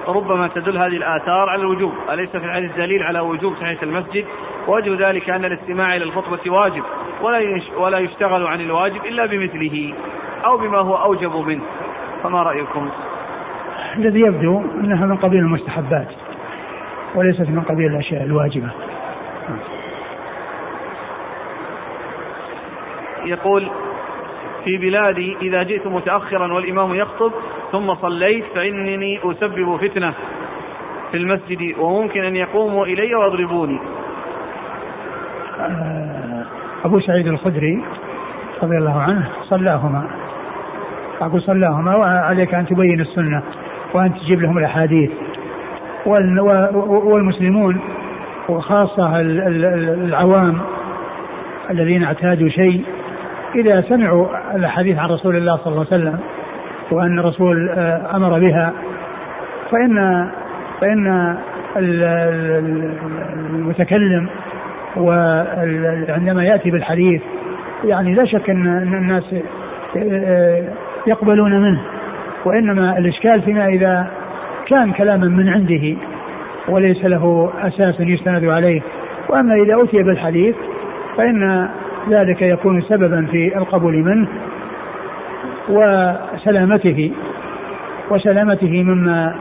[0.07, 4.25] ربما تدل هذه الآثار على الوجوب أليس في الحديث دليل على وجوب تحية المسجد؟
[4.67, 6.83] وجه ذلك أن الاستماع إلى الخطبة واجب
[7.21, 9.93] ولا ولا يشتغل عن الواجب إلا بمثله
[10.45, 11.63] أو بما هو أوجب منه.
[12.23, 12.89] فما رأيكم؟
[13.97, 16.07] الذي يبدو أنها من قبيل المستحبات
[17.15, 18.69] وليست من قبيل الأشياء الواجبة.
[23.25, 23.71] يقول
[24.65, 27.32] في بلادي إذا جئت متأخرا والإمام يخطب
[27.71, 30.13] ثم صليت فإنني أسبب فتنة
[31.12, 33.80] في المسجد وممكن أن يقوموا إلي ويضربوني.
[35.60, 36.45] آه،
[36.86, 37.84] أبو سعيد الخدري
[38.63, 40.08] رضي الله عنه صلاهما.
[41.21, 43.43] أقول صلاهما وعليك أن تبين السنة
[43.93, 45.12] وأن تجيب لهم الأحاديث.
[46.06, 47.80] والمسلمون
[48.50, 50.58] وخاصة العوام
[51.69, 52.84] الذين اعتادوا شيء
[53.55, 56.19] إذا سمعوا الحديث عن رسول الله صلى الله عليه وسلم
[56.91, 58.73] وأن الرسول آه، أمر بها
[59.71, 60.27] فإن
[60.81, 61.37] فإن
[63.49, 64.29] المتكلم
[64.97, 67.21] وعندما يأتي بالحديث
[67.83, 69.35] يعني لا شك أن الناس
[69.97, 70.63] آه،
[71.07, 71.81] يقبلون منه
[72.45, 74.07] وإنما الإشكال فيما إذا
[74.67, 75.97] كان كلاما من عنده
[76.69, 78.81] وليس له أساس يستند عليه
[79.29, 80.55] وأما إذا أتي بالحديث
[81.17, 81.69] فإن
[82.09, 84.27] ذلك يكون سببا في القبول منه
[85.69, 87.11] وسلامته
[88.09, 89.35] وسلامته مما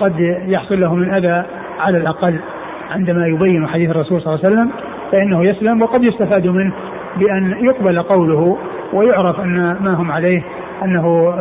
[0.00, 1.44] قد يحصل له من أذى
[1.80, 2.40] على الأقل
[2.90, 4.70] عندما يبين حديث الرسول صلى الله عليه وسلم
[5.12, 6.72] فإنه يسلم وقد يستفاد منه
[7.16, 8.58] بأن يقبل قوله
[8.92, 10.42] ويعرف أن ما هم عليه
[10.84, 11.34] أنه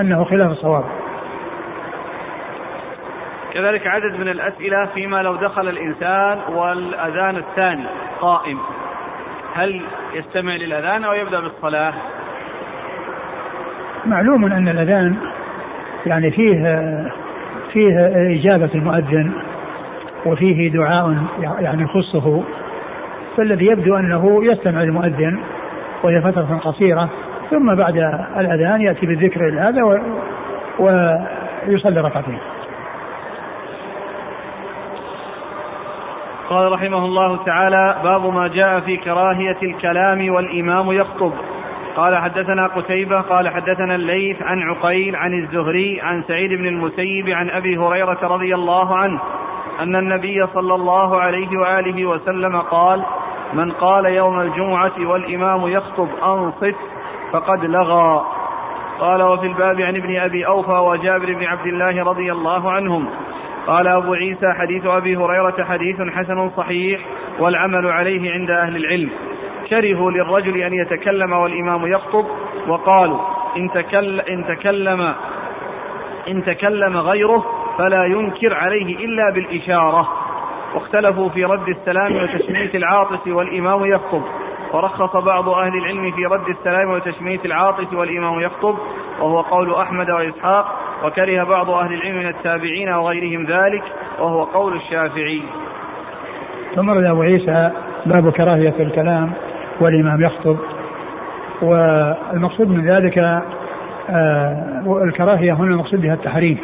[0.00, 0.84] أنه خلاف الصواب.
[3.52, 7.86] كذلك عدد من الأسئلة فيما لو دخل الإنسان والأذان الثاني
[8.20, 8.58] قائم.
[9.54, 9.80] هل
[10.14, 11.92] يستمع للأذان أو يبدأ بالصلاة؟
[14.06, 15.16] معلوم أن الأذان
[16.06, 16.62] يعني فيه
[17.72, 18.06] فيه
[18.40, 19.32] إجابة المؤذن
[20.26, 21.16] وفيه دعاء
[21.60, 22.42] يعني يخصه
[23.36, 25.40] فالذي يبدو أنه يستمع المؤذن
[26.02, 27.08] وهي فترة قصيرة
[27.50, 27.96] ثم بعد
[28.38, 29.82] الأذان يأتي بالذكر هذا
[30.78, 32.38] ويصلي ركعتين.
[36.50, 41.32] قال رحمه الله تعالى باب ما جاء في كراهية الكلام والإمام يخطب.
[41.96, 47.50] قال حدثنا قتيبة قال حدثنا الليث عن عقيل عن الزهري عن سعيد بن المسيب عن
[47.50, 49.20] أبي هريرة رضي الله عنه
[49.80, 53.04] أن النبي صلى الله عليه وآله وسلم قال
[53.52, 56.76] من قال يوم الجمعة والإمام يخطب أنصت
[57.32, 58.24] فقد لغى
[59.00, 63.06] قال وفي الباب عن ابن أبي أوفى وجابر بن عبد الله رضي الله عنهم
[63.66, 67.00] قال أبو عيسى حديث أبي هريرة حديث حسن صحيح
[67.38, 69.10] والعمل عليه عند أهل العلم.
[69.70, 72.24] كرهوا للرجل أن يتكلم والإمام يخطب
[72.68, 73.20] وقالوا
[73.56, 75.14] إن, تكل إن تكلم
[76.28, 77.46] إن تكلم غيره
[77.78, 80.08] فلا ينكر عليه إلا بالإشارة.
[80.74, 84.22] واختلفوا في رد السلام وتشميت العاطس والإمام يخطب.
[84.72, 88.78] ورخص بعض أهل العلم في رد السلام وتشميت العاطس والإمام يخطب.
[89.20, 93.82] وهو قول أحمد وإسحاق وكره بعض أهل العلم من التابعين وغيرهم ذلك
[94.18, 95.42] وهو قول الشافعي.
[96.74, 97.70] ثم أبو عيسى
[98.06, 99.32] باب كراهية الكلام
[99.80, 100.56] والإمام يخطب.
[101.62, 103.18] والمقصود من ذلك
[104.10, 106.58] آه الكراهية هنا المقصود بها التحريم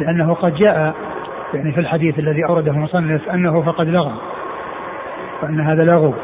[0.00, 0.94] لأنه قد جاء
[1.54, 4.14] يعني في الحديث الذي أورده المصنف أنه فقد لغى
[5.42, 6.14] وأن هذا لغو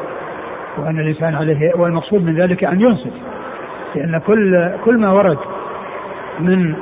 [0.77, 3.13] وأن الإنسان عليه والمقصود من ذلك أن ينصت
[3.95, 5.37] لأن كل كل ما ورد
[6.39, 6.75] من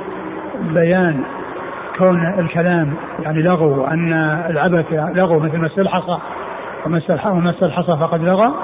[0.60, 1.24] بيان
[1.98, 4.12] كون الكلام يعني لغو وأن
[4.50, 6.18] العبث لغو مثل مس الحصى
[6.86, 8.54] ومس الحصى فقد لغى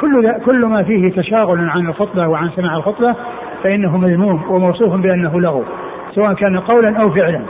[0.00, 3.14] كل كل ما فيه تشاغل عن الخطبة وعن سماع الخطبة
[3.62, 5.64] فإنه مذموم وموصوف بأنه لغو
[6.14, 7.42] سواء كان قولا أو فعلا.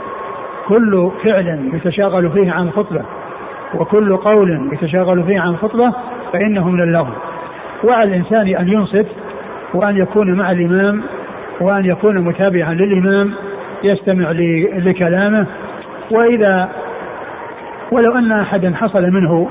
[0.67, 3.01] كل فعل يتشاغل فيه عن الخطبة
[3.73, 5.93] وكل قول يتشاغل فيه عن الخطبة
[6.33, 7.13] فإنه من اللغو.
[7.83, 9.07] وعلى الإنسان أن ينصت
[9.73, 11.01] وأن يكون مع الإمام
[11.61, 13.33] وأن يكون متابعا للإمام
[13.83, 14.31] يستمع
[14.77, 15.45] لكلامه.
[16.11, 16.69] وإذا
[17.91, 19.49] ولو أن أحدا حصل منه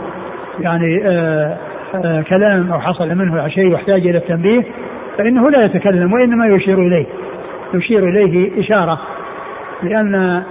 [0.61, 1.57] يعني آآ
[2.05, 4.63] آآ كلام أو حصل منه شيء يحتاج إلى التنبيه
[5.19, 7.07] فإنه لا يتكلم وإنما يشير إليه.
[7.75, 8.99] يشير إليه إشارة.
[9.83, 10.43] لأن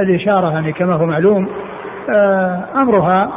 [0.00, 1.48] الإشارة يعني كما هو معلوم
[2.76, 3.30] أمرها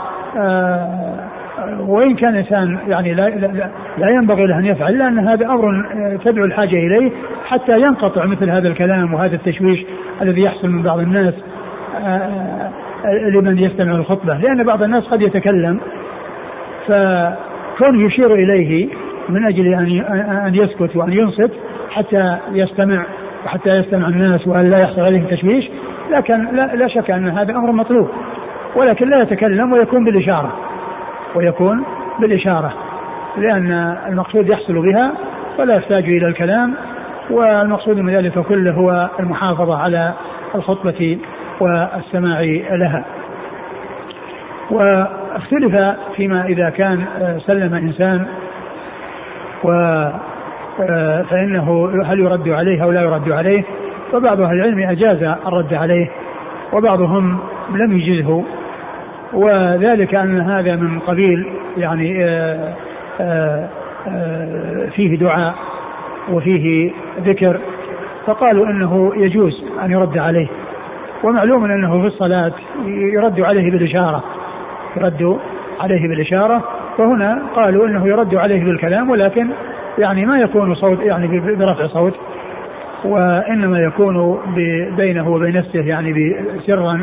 [1.80, 5.86] وإن كان الإنسان يعني لا, لا, لا ينبغي له أن يفعل لأن هذا أمر
[6.26, 7.12] تدعو الحاجة إليه
[7.46, 9.86] حتى ينقطع مثل هذا الكلام وهذا التشويش
[10.22, 11.34] الذي يحصل من بعض الناس
[13.06, 15.80] لمن يستمع الخطبة لأن بعض الناس قد يتكلم
[16.88, 18.88] فكون يشير إليه
[19.30, 20.00] من أجل أن
[20.46, 21.52] أن يسكت وأن ينصت
[21.90, 23.04] حتى يستمع
[23.46, 25.70] وحتى يستمع الناس وأن لا يحصل عليه تشويش
[26.12, 28.10] لكن لا, لا شك أن هذا أمر مطلوب
[28.76, 30.67] ولكن لا يتكلم ويكون بالإشارة.
[31.36, 31.84] ويكون
[32.20, 32.74] بالإشارة
[33.38, 35.12] لأن المقصود يحصل بها
[35.60, 36.74] ولا يحتاج إلى الكلام
[37.30, 40.14] والمقصود من ذلك كله هو المحافظة على
[40.56, 41.18] الخطبة
[41.60, 43.06] والسماع لها.
[44.72, 47.06] واختلف فيما إذا كان
[47.46, 48.26] سلم إنسان
[49.64, 49.70] و
[51.30, 53.64] فإنه هل يرد عليه أو لا يرد عليه
[54.14, 56.10] وبعض أهل العلم أجاز الرد عليه
[56.74, 57.40] وبعضهم
[57.76, 58.44] لم يجزه.
[59.34, 62.74] وذلك أن هذا من قبيل يعني آآ
[63.22, 63.68] آآ
[64.96, 65.56] فيه دعاء
[66.32, 66.92] وفيه
[67.26, 67.60] ذكر.
[68.26, 70.48] فقالوا إنه يجوز أن يرد عليه.
[71.24, 72.52] ومعلوم إنه في الصلاة
[72.88, 74.24] يرد عليه بالإشارة
[74.98, 75.38] يرد
[75.80, 76.64] عليه بالإشارة.
[77.00, 79.48] وهنا قالوا إنه يرد عليه بالكلام ولكن
[79.98, 82.14] يعني ما يكون صوت يعني برفع صوت
[83.06, 84.40] وإنما يكون
[84.98, 86.36] بينه وبين نفسه يعني
[86.68, 87.02] سرا.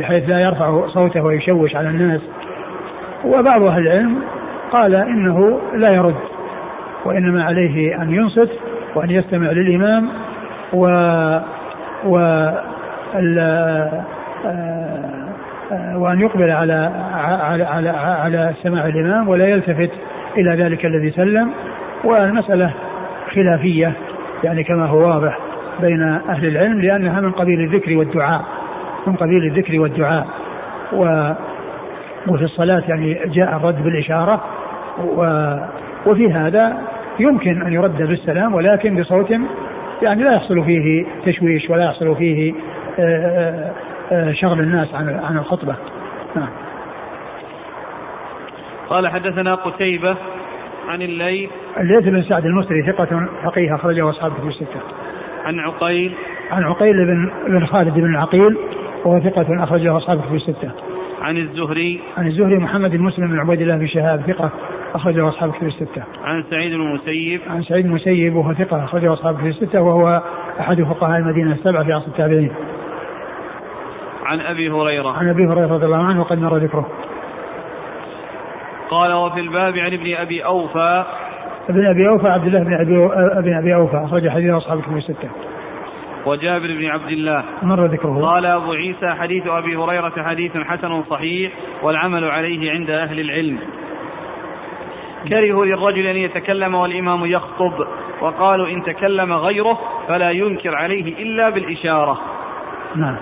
[0.00, 2.20] بحيث لا يرفع صوته ويشوش على الناس.
[3.24, 4.22] وبعض أهل العلم
[4.72, 6.14] قال إنه لا يرد
[7.04, 8.50] وإنما عليه أن ينصت
[8.94, 10.08] وأن يستمع للإمام
[10.72, 10.86] و
[12.04, 12.16] و
[15.94, 16.90] وأن يقبل على
[17.42, 19.90] على على, على سماع الإمام ولا يلتفت
[20.36, 21.50] إلى ذلك الذي سلم.
[22.04, 22.70] والمسألة
[23.34, 23.92] خلافية
[24.44, 25.38] يعني كما هو واضح
[25.80, 28.44] بين أهل العلم لأنها من قبيل الذكر والدعاء.
[29.06, 30.26] من قبيل الذكر والدعاء.
[30.92, 31.32] و
[32.28, 34.44] وفي الصلاة يعني جاء الرد بالإشارة.
[35.04, 35.50] و
[36.06, 36.78] وفي هذا
[37.20, 39.30] يمكن أن يرد بالسلام ولكن بصوت
[40.02, 42.54] يعني لا يحصل فيه تشويش ولا يحصل فيه
[44.32, 45.74] شغل الناس عن عن الخطبة.
[46.36, 46.48] نعم.
[48.88, 50.16] قال حدثنا قتيبة
[50.88, 51.50] عن الليث.
[51.80, 54.80] الليث بن سعد المصري ثقة فقيه أخرجه أصحابه في الستة.
[55.44, 56.12] عن عقيل.
[56.50, 58.56] عن عقيل بن بن خالد بن عقيل.
[59.04, 60.70] وهو ثقة أخرجه أصحابه في الستة.
[61.22, 64.50] عن الزهري عن الزهري محمد بن مسلم بن عبيد الله بن شهاب ثقة
[64.94, 66.02] أخرجه أصحابه في الستة.
[66.24, 70.22] عن سعيد بن المسيب عن سعيد بن المسيب وهو ثقة أخرجه أصحابه في الستة وهو
[70.60, 72.52] أحد فقهاء المدينة السبعة في عصر التابعين.
[74.24, 76.88] عن أبي هريرة عن أبي هريرة رضي الله عنه وقد مر ذكره.
[78.90, 81.04] قال وفي الباب عن ابن أبي أوفى
[81.68, 82.62] ابن أبي أوفى عبد الله
[83.40, 85.28] بن أبي أوفى أخرج حديث أصحاب الكتب الستة.
[86.26, 88.20] وجابر بن عبد الله مر ذكره.
[88.22, 91.52] قال أبو عيسى حديث أبي هريرة حديث حسن صحيح
[91.82, 93.58] والعمل عليه عند أهل العلم.
[95.28, 97.86] كرهوا للرجل أن يتكلم والإمام يخطب
[98.20, 99.78] وقالوا إن تكلم غيره
[100.08, 102.20] فلا ينكر عليه إلا بالإشارة.
[102.96, 103.16] نعم.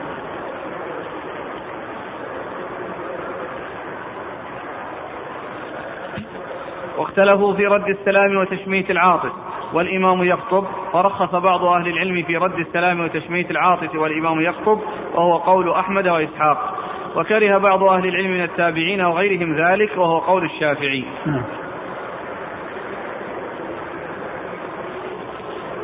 [6.98, 9.32] واختلفوا في رد السلام وتشميت العاطف
[9.72, 10.64] والإمام يخطب.
[10.92, 14.78] فرخص بعض أهل العلم في رد السلام وتشميت العاطف والإمام يخطب
[15.14, 16.74] وهو قول أحمد وإسحاق.
[17.16, 21.04] وكره بعض أهل العلم من التابعين وغيرهم ذلك وهو قول الشافعي.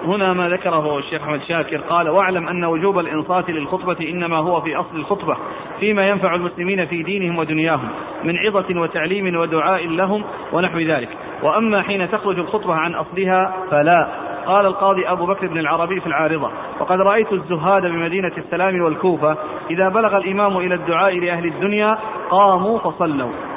[0.05, 4.77] هنا ما ذكره الشيخ أحمد شاكر قال واعلم أن وجوب الإنصات للخطبة إنما هو في
[4.77, 5.37] أصل الخطبة
[5.81, 7.89] فيما ينفع المسلمين في دينهم ودنياهم
[8.25, 11.09] من عظة وتعليم ودعاء لهم ونحو ذلك
[11.43, 14.09] وأما حين تخرج الخطبة عن أصلها فلا
[14.47, 19.37] قال القاضي أبو بكر بن العربي في العارضة وقد رأيت الزهاد بمدينة السلام والكوفة
[19.71, 21.99] إذا بلغ الإمام إلى الدعاء لأهل الدنيا
[22.31, 23.54] قاموا فصلوا.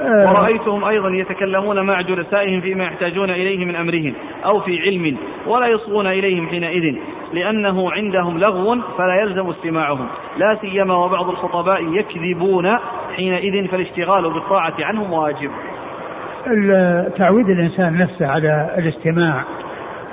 [0.00, 6.06] ورأيتهم أيضا يتكلمون مع جلسائهم فيما يحتاجون إليه من أمرهم أو في علم ولا يصغون
[6.06, 6.94] إليهم حينئذ
[7.32, 10.06] لأنه عندهم لغو فلا يلزم استماعهم.
[10.38, 12.78] لا سيما وبعض الخطباء يكذبون
[13.16, 15.50] حينئذ فالاشتغال بالطاعة عنهم واجب.
[17.16, 19.44] تعويد الإنسان نفسه على الاستماع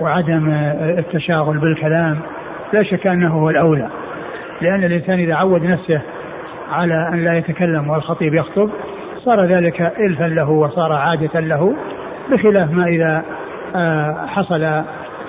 [0.01, 0.49] وعدم
[0.97, 2.19] التشاغل بالكلام
[2.73, 3.89] لا شك أنه هو الأولى.
[4.61, 6.01] لأن الإنسان إذا عود نفسه
[6.71, 8.69] على أن لا يتكلم والخطيب يخطب
[9.25, 11.75] صار ذلك إلفا له وصار عادة له
[12.31, 13.23] بخلاف ما إذا
[13.75, 14.61] آه، حصل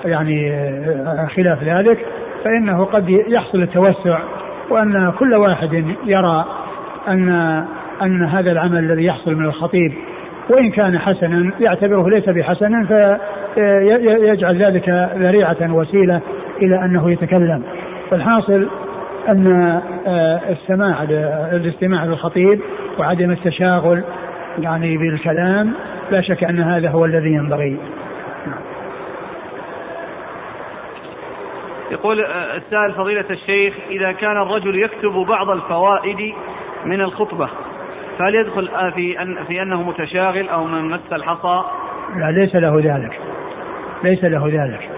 [0.05, 2.05] يعني آه، خلاف ذلك
[2.43, 4.19] فإنه قد يحصل التوسع
[4.69, 6.45] وأن كل واحد يرى
[7.07, 7.29] أن
[8.01, 9.93] أن هذا العمل الذي يحصل من الخطيب
[10.49, 12.85] وإن كان حسنا يعتبره ليس بحسنا
[13.55, 16.21] فيجعل ذلك ذريعة وسيلة
[16.61, 17.63] إلى أنه يتكلم.
[18.11, 18.67] فالحاصل
[19.29, 19.47] أن
[20.07, 21.03] آه، السماع
[21.51, 22.59] الاستماع للخطيب
[22.99, 24.03] وعدم التشاغل
[24.59, 25.73] يعني بالكلام
[26.11, 27.77] لا شك أن هذا هو الذي ينبغي.
[31.91, 36.33] يقول آه، السائل فضيلة الشيخ إذا كان الرجل يكتب بعض الفوائد
[36.85, 37.49] من الخطبة
[38.19, 41.61] فهل يدخل آه، في أن في أنه متشاغل أو من مس الحصى؟
[42.15, 43.19] لا ليس له ذلك.
[44.03, 44.89] ليس له ذلك.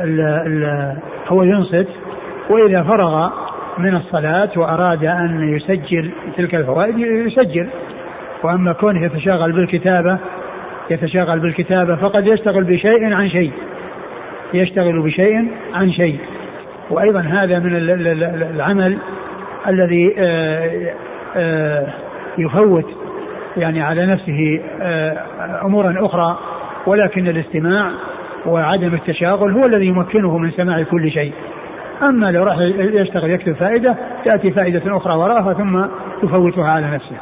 [0.00, 0.96] ال ال
[1.28, 1.88] هو ينصت
[2.50, 3.30] وإذا فرغ
[3.78, 7.68] من الصلاة وأراد أن يسجل تلك الفوائد يسجل.
[8.42, 10.18] وأما كونه يتشاغل بالكتابة
[10.90, 13.52] يتشاغل بالكتابة فقد يشتغل بشيء عن شيء.
[14.54, 16.18] يشتغل بشيء عن شيء.
[16.90, 17.76] وأيضا هذا من
[18.54, 18.98] العمل
[19.68, 20.94] الذي آه،
[21.36, 21.86] آه،
[22.38, 22.86] يفوت
[23.56, 25.16] يعني على نفسه آه،
[25.64, 26.38] أمورا أخرى.
[26.86, 27.90] ولكن الاستماع
[28.46, 31.32] وعدم التشاغل هو الذي يمكنه من سماع كل شيء.
[32.02, 35.84] أما لو راح يشتغل يكتب فائدة تأتي فائدة أخرى وراءها ثم
[36.22, 37.16] يفوتها على نفسه.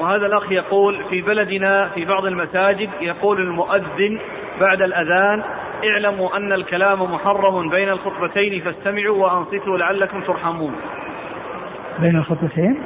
[0.00, 4.18] وهذا الأخ يقول في بلدنا في بعض المساجد يقول المؤذن
[4.60, 5.42] بعد الأذان
[5.84, 10.72] اعلموا أن الكلام محرم بين الخطبتين فاستمعوا وأنصتوا لعلكم ترحمون.
[11.98, 12.78] بين الخطبتين؟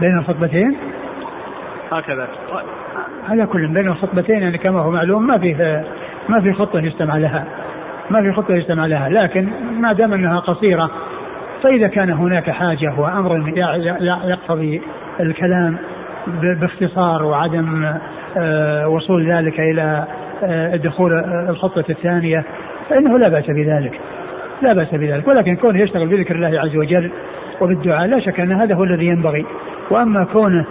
[0.00, 0.76] بين الخطبتين؟
[1.92, 2.28] هكذا.
[3.28, 5.84] على كل بين الخطبتين يعني كما هو معلوم ما فيه
[6.28, 7.44] ما في خطة يستمع لها.
[8.10, 9.08] ما في خطة يستمع لها.
[9.08, 9.48] لكن
[9.80, 10.90] ما دام أنها قصيرة
[11.62, 13.52] فإذا كان هناك حاجة وأمر
[14.24, 14.82] يقتضي
[15.20, 15.76] الكلام
[16.60, 17.94] باختصار وعدم
[18.36, 20.04] آه، وصول ذلك إلى
[20.42, 21.12] آه، دخول
[21.48, 22.44] الخطة الثانية
[22.90, 24.00] فإنه لا بأس بذلك.
[24.62, 25.28] لا بأس بذلك.
[25.28, 27.10] ولكن كونه يشتغل بذكر الله عز وجل
[27.60, 29.46] وبالدعاء لا شك أن هذا هو الذي ينبغي.
[29.90, 30.64] وأما كونه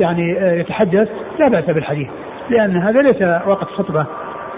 [0.00, 1.08] يعني آه، يتحدث
[1.38, 2.08] لا بأس بالحديث.
[2.50, 4.06] لأن هذا ليس وقت خطبة.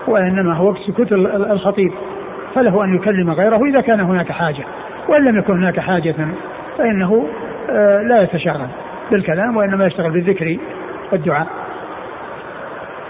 [0.06, 1.92] وإنما هو سكوت الخطيب.
[2.54, 4.64] فله أن يكلم غيره إذا كان هناك حاجة.
[5.08, 6.14] وإن لم يكن هناك حاجة
[6.78, 7.28] فإنه
[7.70, 8.68] آه، لا يتشاغل
[9.10, 10.58] بالكلام وإنما يشتغل بالذكر
[11.12, 11.46] والدعاء.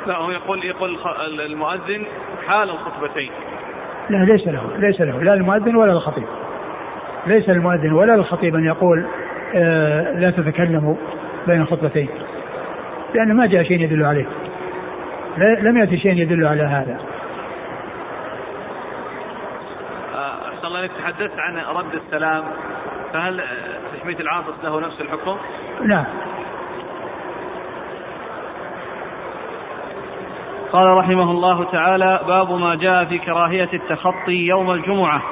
[0.06, 0.98] لا هو يقول يقول
[1.46, 2.04] المؤذن
[2.46, 3.30] حال الخطبتين.
[4.10, 6.24] لا ليس له ليس له لا المؤذن ولا الخطيب.
[7.26, 9.04] ليس المؤذن ولا الخطيب أن يقول
[9.54, 10.94] آه، لا تتكلموا
[11.46, 12.08] بين الخطبتين.
[13.14, 14.26] لأنه ما جاء شيء يدل عليه.
[15.38, 17.00] لم يأتي شيء يدل على هذا.
[20.48, 22.44] أحسن الله تحدثت عن رد السلام
[23.12, 23.42] فهل
[23.96, 25.36] تشميت العاطس له نفس الحكم؟
[25.84, 26.04] نعم.
[30.72, 35.22] قال رحمه الله تعالى باب ما جاء في كراهية التخطي يوم الجمعة.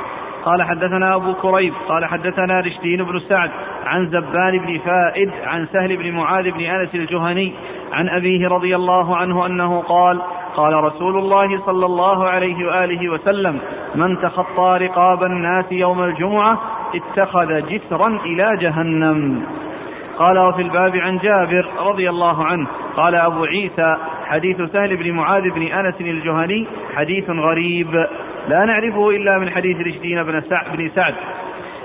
[0.44, 3.50] قال حدثنا أبو كريب قال حدثنا رشدين بن سعد
[3.86, 7.52] عن زبان بن فائد عن سهل بن معاذ بن أنس الجهني
[7.92, 10.20] عن أبيه رضي الله عنه أنه قال
[10.56, 13.58] قال رسول الله صلى الله عليه وآله وسلم
[13.94, 16.58] من تخطى رقاب الناس يوم الجمعة
[16.94, 19.42] اتخذ جسرا إلى جهنم.
[20.18, 22.66] قال وفي الباب عن جابر رضي الله عنه
[22.96, 26.66] قال أبو عيسى حديث سهل بن معاذ بن أنس الجهني
[26.96, 28.06] حديث غريب.
[28.48, 31.14] لا نعرفه إلا من حديث رشدين بن سعد, بن سعد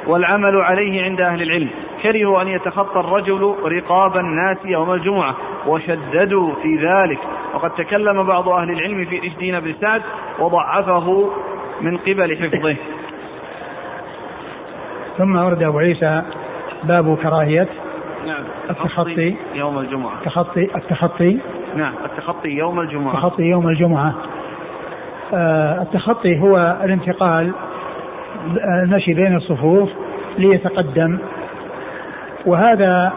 [0.08, 1.70] والعمل عليه عند أهل العلم.
[2.03, 5.36] كرهوا أن يتخطى الرجل رقاب الناس يوم الجمعة
[5.68, 7.20] وشددوا في ذلك.
[7.53, 10.01] وقد تكلم بعض أهل العلم في رشدين بن سعد
[10.39, 11.30] وضعفه
[11.82, 12.76] من قبل حفظه.
[15.18, 16.22] ثم ورد أبو عيسى
[16.84, 17.68] باب كراهية
[18.28, 18.43] نعم.
[18.70, 20.14] التخطي يوم الجمعة.
[20.20, 21.39] التخطي التخطي.
[21.76, 21.93] نعم.
[22.05, 23.14] التخطي يوم الجمعة.
[23.14, 24.14] التخطي يوم الجمعة.
[25.34, 27.52] التخطي هو الانتقال
[28.84, 29.90] المشي بين الصفوف
[30.38, 31.20] ليتقدم.
[32.46, 33.14] وهذا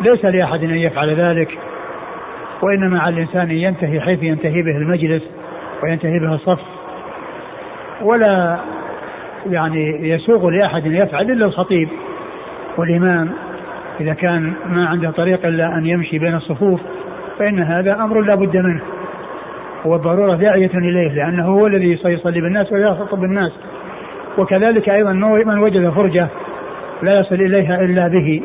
[0.00, 1.58] ليس لأحد أن يفعل ذلك
[2.62, 5.22] وإنما على الإنسان أن ينتهي حيث ينتهي به المجلس
[5.82, 6.60] وينتهي به الصف.
[8.02, 8.56] ولا
[9.50, 11.88] يعني يسوغ لأحد أن يفعل إلا الخطيب
[12.76, 13.30] والإمام.
[14.00, 16.80] إذا كان ما عنده طريق إلا أن يمشي بين الصفوف
[17.38, 18.80] فإن هذا أمر لا بد منه.
[19.84, 23.52] والضرورة داعية إليه لأنه هو الذي سيصلي بالناس ويخطب بالناس.
[24.38, 26.28] وكذلك أيضا من وجد فرجة
[27.02, 28.42] لا يصل إليها إلا به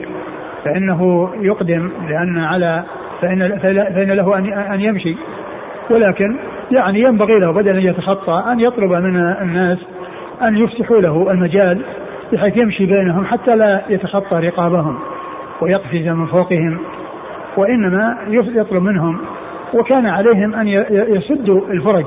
[0.65, 2.83] فإنه يقدم لأن على
[3.21, 4.37] فإن, فإن له
[4.73, 5.15] أن يمشي.
[5.89, 6.35] ولكن
[6.71, 9.77] يعني ينبغي له بدل أن يتخطى أن يطلب من الناس
[10.41, 11.81] أن يفتحوا له المجال
[12.33, 14.99] بحيث يمشي بينهم حتى لا يتخطى رقابهم
[15.61, 16.79] ويقفز من فوقهم
[17.57, 19.19] وإنما يطلب منهم
[19.73, 22.05] وكان عليهم أن يسدوا الفرج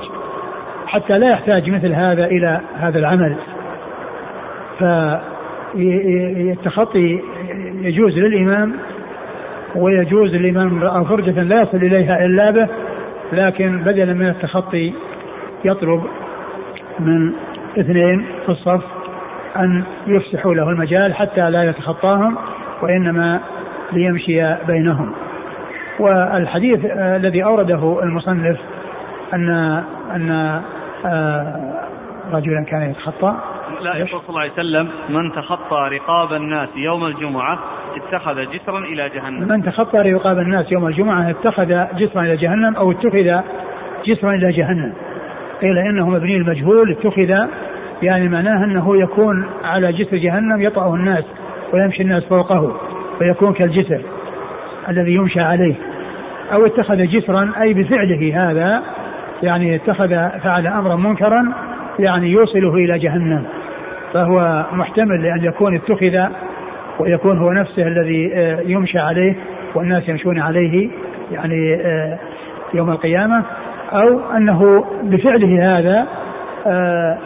[0.87, 3.37] حتى لا يحتاج مثل هذا إلى هذا العمل.
[5.75, 7.21] فالتخطي
[7.83, 8.73] يجوز للإمام
[9.77, 12.69] ويجوز لمن رأى فرجة لا يصل إليها إلا به
[13.33, 14.93] لكن بدلا من التخطي
[15.65, 16.03] يطلب
[17.01, 17.33] من
[17.79, 18.83] اثنين في الصف
[19.57, 22.37] أن يفسحوا له المجال حتى لا يتخطاهم
[22.83, 23.41] وإنما
[23.93, 25.13] ليمشي بينهم.
[26.01, 28.57] والحديث الذي أورده المصنف
[29.35, 29.51] أن
[30.15, 30.61] أن
[31.07, 31.75] آه،
[32.33, 33.37] رجلا كان يتخطى.
[33.81, 37.59] لا يقول صلى الله عليه وسلم من تخطى رقاب الناس يوم الجمعة
[37.97, 39.49] اتخذ جسرا إلى جهنم.
[39.49, 43.43] من تخطى رقاب الناس يوم الجمعة اتخذ جسرا إلى جهنم أو اتخذ
[44.07, 44.93] جسرا إلى جهنم.
[45.63, 47.49] قيل إنه مبني المجهول اتخذ
[48.03, 51.25] يعني معناه أنه يكون على جسر جهنم يطأه الناس
[51.73, 52.77] ويمشي الناس فوقه
[53.19, 54.01] فيكون كالجسر.
[54.89, 55.75] الذي يمشى عليه.
[56.53, 58.83] أو اتخذ جسرا أي بفعله هذا
[59.43, 60.09] يعني اتخذ
[60.43, 61.53] فعل أمرا منكرا
[61.99, 63.45] يعني يوصله إلى جهنم.
[64.13, 66.29] فهو محتمل لأن يكون اتخذ
[66.99, 69.35] ويكون هو نفسه الذي آه، يمشى عليه
[69.75, 70.91] والناس يمشون عليه
[71.33, 72.19] يعني آه،
[72.75, 73.43] يوم القيامة.
[73.93, 76.07] أو أنه بفعله هذا
[76.67, 77.19] آه،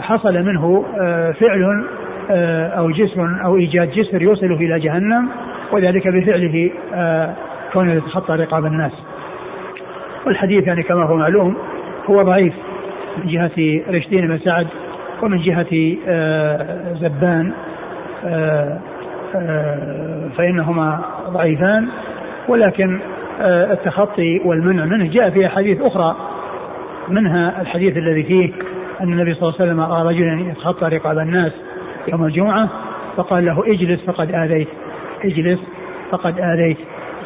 [0.00, 0.84] حصل منه
[1.40, 1.84] فعل
[2.78, 5.28] أو جسر أو إيجاد جسر يوصله إلى جهنم.
[5.72, 6.70] وذلك بفعله
[7.72, 8.92] كونه يتخطى رقاب الناس.
[10.26, 11.56] والحديث يعني كما هو معلوم
[12.10, 12.54] هو ضعيف
[13.16, 14.66] من جهة رشدين بن سعد
[15.22, 17.52] ومن جهة آه، زبان
[18.24, 18.78] آه،
[19.34, 21.88] آه، فإنهما ضعيفان.
[22.48, 23.00] ولكن
[23.40, 26.16] التخطي والمنع منه جاء في أحاديث أخرى
[27.08, 28.52] منها الحديث الذي فيه
[29.00, 31.52] أن النبي صلى الله عليه وسلم رأى رجلا يتخطى رقاب الناس
[32.08, 32.68] يوم الجمعة
[33.16, 34.68] فقال له اجلس فقد آذيت.
[35.26, 35.60] اجلس
[36.10, 36.78] فقد آذيت.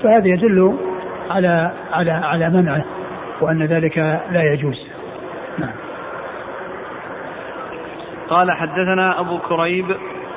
[0.03, 0.77] فهذا يدل
[1.31, 2.85] على على على منعه
[3.41, 3.99] وأن ذلك
[4.33, 4.87] لا يجوز.
[5.59, 5.71] نعم.
[8.29, 9.85] قال حدثنا أبو كريب.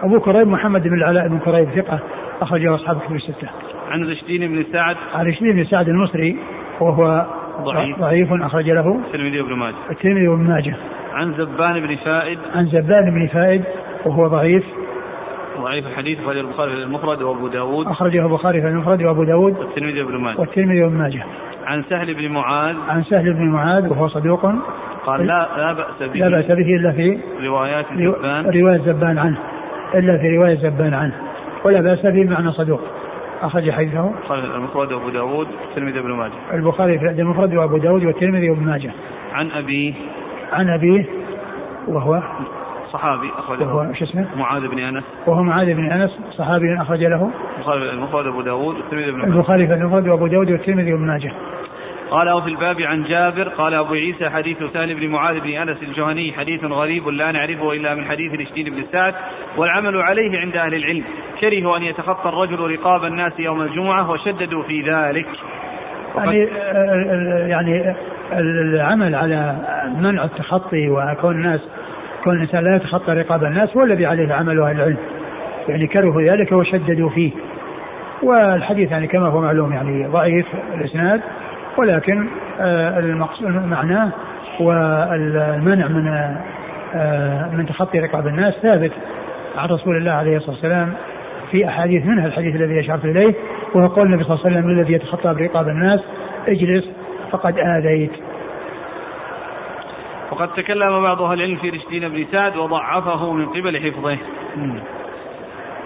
[0.03, 1.99] أبو كريب محمد بن العلاء بن كريب ثقة
[2.41, 3.47] أخرجه أصحاب كتب الستة.
[3.91, 4.95] عن رشدين بن سعد.
[5.15, 6.37] عن رشدين بن سعد المصري
[6.79, 7.25] وهو
[7.61, 7.99] ضعيف.
[7.99, 8.99] ضعيف أخرج له.
[9.05, 9.75] الترمذي وابن ماجه.
[9.91, 10.75] الترمذي وابن ماجه.
[11.13, 13.63] عن زبان بن فائد عن زبان بن فائد
[14.05, 14.63] وهو ضعيف.
[15.61, 17.87] ضعيف الحديث أخرجه البخاري في المفرد وأبو داود.
[17.87, 19.57] أخرجه البخاري في المفرد وأبو داود.
[19.57, 20.39] والترمذي وابن ماجه.
[20.39, 21.23] والترمذي وابن ماجه.
[21.65, 22.75] عن سهل بن معاذ.
[22.89, 24.45] عن سهل بن معاذ وهو صدوق.
[25.05, 26.19] قال لا لا بأس به.
[26.19, 29.37] لا بأس به إلا في روايات زبان رواية زبان عنه.
[29.95, 31.13] إلا في رواية زبان عنه.
[31.63, 32.81] ولا بأس به معنى صدوق.
[33.41, 34.11] أخرج حديثه.
[34.31, 36.33] المفرد وأبو داود والترمذي وابن ماجه.
[36.53, 38.91] البخاري في المفرد وأبو داود والترمذي وابن ماجه.
[39.33, 39.93] عن أبيه.
[40.53, 41.05] عن أبيه
[41.87, 42.21] وهو
[42.93, 45.03] صحابي أخرج وهو شو اسمه؟ معاذ بن أنس.
[45.27, 47.31] وهو معاذ بن أنس صحابي أخرج له.
[47.67, 49.27] المفرد أبو داود والترمذي ماجه.
[49.27, 51.31] البخاري في المفرد وأبو داود والترمذي وابن ماجه.
[52.11, 56.33] قال وفي الباب عن جابر قال أبو عيسى حديث سهل بن معاذ بن أنس الجهني
[56.33, 59.13] حديث غريب لا نعرفه إلا من حديث رشدين بن سعد
[59.57, 61.03] والعمل عليه عند أهل العلم.
[61.41, 65.27] كرهوا أن يتخطى الرجل رقاب الناس يوم الجمعة وشددوا في ذلك.
[66.15, 66.47] يعني
[67.49, 67.95] يعني
[68.33, 69.55] العمل على
[69.97, 71.59] منع التخطي وكون الناس
[72.23, 74.97] كون الإنسان لا يتخطى رقاب الناس هو الذي عليه عمل أهل العلم
[75.69, 77.31] يعني كرهوا ذلك وشددوا فيه
[78.23, 81.21] والحديث يعني كما هو معلوم يعني ضعيف الإسناد
[81.77, 82.27] ولكن
[82.59, 84.11] آه، المقصود معناه
[84.59, 86.07] والمنع من
[86.95, 88.91] آه، من تخطي رقاب الناس ثابت
[89.57, 90.93] عن رسول الله عليه الصلاة والسلام
[91.51, 93.33] في أحاديث منها الحديث الذي أشرت إليه
[93.73, 95.99] وهو قول النبي صلى الله عليه وسلم الذي يتخطى برقاب الناس
[96.47, 96.85] اجلس
[97.31, 98.11] فقد آذيت.
[100.33, 104.17] وقد تكلم بعض أهل العلم في رشدين بن سعد وضعفه من قبل حفظه.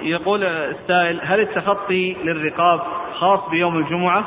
[0.02, 2.80] يقول السائل هل التخطي للرقاب
[3.14, 4.24] خاص بيوم الجمعة؟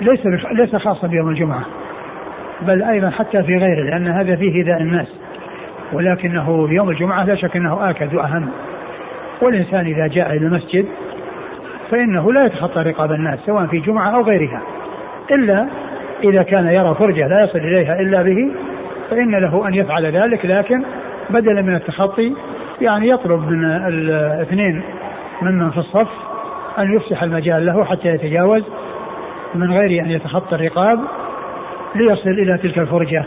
[0.00, 1.62] ليس ليس خاصا بيوم الجمعة
[2.62, 5.06] بل أيضا حتى في غيره لأن هذا فيه إيذاء الناس
[5.92, 8.50] ولكنه يوم الجمعة لا شك أنه آكد وأهم
[9.42, 10.86] والإنسان إذا جاء إلى المسجد
[11.90, 14.62] فإنه لا يتخطى رقاب الناس سواء في جمعة أو غيرها
[15.30, 15.68] إلا
[16.24, 18.50] إذا كان يرى فرجة لا يصل إليها إلا به
[19.10, 20.82] فإن له أن يفعل ذلك لكن
[21.30, 22.34] بدلا من التخطي
[22.80, 24.82] يعني يطلب من الاثنين
[25.42, 26.08] ممن في الصف
[26.78, 28.62] أن يفسح المجال له حتى يتجاوز
[29.54, 31.00] من غير أن يتخطى الرقاب
[31.94, 33.24] ليصل إلى تلك الفرجة.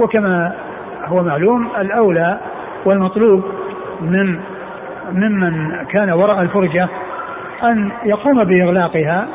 [0.00, 0.52] وكما
[1.04, 2.40] هو معلوم الأولى
[2.84, 3.44] والمطلوب
[4.00, 4.40] من
[5.12, 6.88] ممن كان وراء الفرجة
[7.62, 9.28] أن يقوم بإغلاقها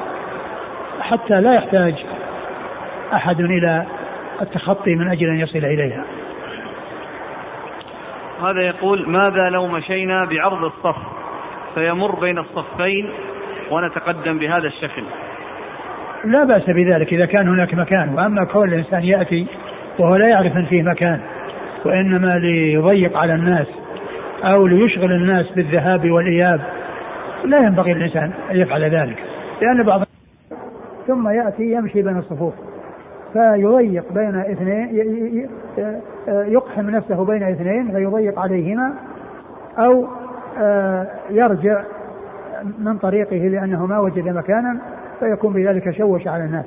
[1.01, 1.95] حتى لا يحتاج
[3.13, 3.85] أحد إلى
[4.41, 6.03] التخطي من أجل أن يصل إليها.
[8.41, 10.97] هذا يقول ماذا لو مشينا بعرض الصف؟
[11.75, 13.09] فيمر بين الصفين
[13.71, 15.03] ونتقدم بهذا الشكل.
[16.25, 18.13] لا بأس بذلك إذا كان هناك مكان.
[18.13, 19.47] وأما كون الإنسان يأتي
[19.99, 21.19] وهو لا يعرف أن فيه مكان
[21.85, 23.67] وإنما ليضيق على الناس
[24.43, 26.61] أو ليشغل الناس بالذهاب والإياب
[27.45, 29.23] لا ينبغي للإنسان أن يفعل ذلك.
[29.61, 30.03] لأن بعض
[31.07, 32.53] ثم يأتي يمشي بين الصفوف.
[33.33, 35.49] فيضيق بين اثنين
[36.27, 38.93] يقحم نفسه بين اثنين فيضيق عليهما
[39.77, 40.07] أو
[40.57, 41.83] آه، يرجع
[42.79, 44.77] من طريقه لأنه ما وجد مكانا
[45.19, 46.65] فيكون بذلك شوش على الناس.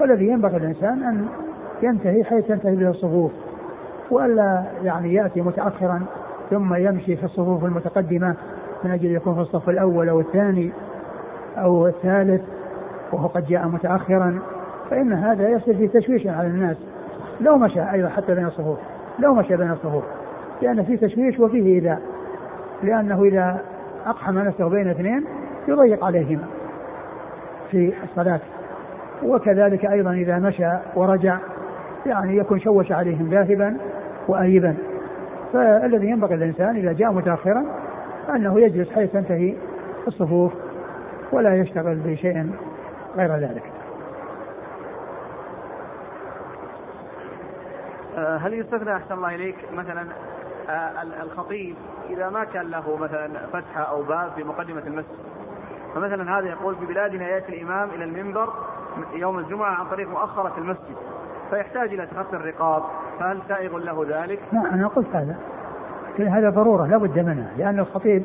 [0.00, 1.26] والذي ينبغي الإنسان أن
[1.82, 3.32] ينتهي حيث تنتهي به الصفوف
[4.10, 6.02] وألا يعني يأتي متأخرا
[6.50, 8.34] ثم يمشي في الصفوف المتقدمة
[8.84, 10.70] من أجل يكون في الصف الأول أو الثاني
[11.56, 12.42] أو الثالث
[13.12, 14.38] وهو قد جاء متأخرا.
[14.90, 16.76] فإن هذا يصير في تشويش على الناس.
[17.40, 18.78] لو مشى أيضا حتى بين الصفوف.
[19.18, 20.04] لو مشى بين الصفوف.
[20.62, 22.02] لأن في تشويش وفيه إيذاء.
[22.82, 23.60] لأنه إذا
[24.06, 25.24] أقحم نفسه بين اثنين
[25.68, 26.44] يضيق عليهما
[27.70, 28.40] في الصلاة.
[29.22, 31.38] وكذلك أيضا إذا مشى ورجع
[32.06, 33.76] يعني يكون شوش عليهم ذاهبا
[34.28, 34.74] وآيبا.
[35.52, 37.64] فالذي ينبغي الإنسان إذا جاء متأخرا
[38.34, 39.54] أنه يجلس حيث تنتهي
[40.08, 40.52] الصفوف
[41.32, 42.50] ولا يشتغل بشيء
[43.16, 43.78] غير ذلك آه،
[48.18, 50.06] هل يستثنى أحسن الله إليك؟ مثلا
[50.70, 51.74] آه، الخطيب
[52.10, 55.18] إذا ما كان له مثلا فتحة أو باب في مقدمة المسجد.
[55.94, 58.48] فمثلا هذا يقول في بلادنا يأتي الإمام إلى المنبر
[59.14, 60.96] يوم الجمعة عن طريق مؤخرة المسجد
[61.50, 62.82] فيحتاج إلى تخطي الرقاب.
[63.20, 65.36] فهل سائغ له ذلك؟ نعم أنا قلت هذا.
[66.18, 67.50] هذا ضرورة لا بد منها.
[67.58, 68.22] لأن الخطيب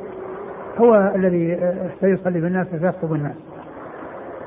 [0.78, 3.36] هو الذي سيصلي بالناس وسيخطب الناس.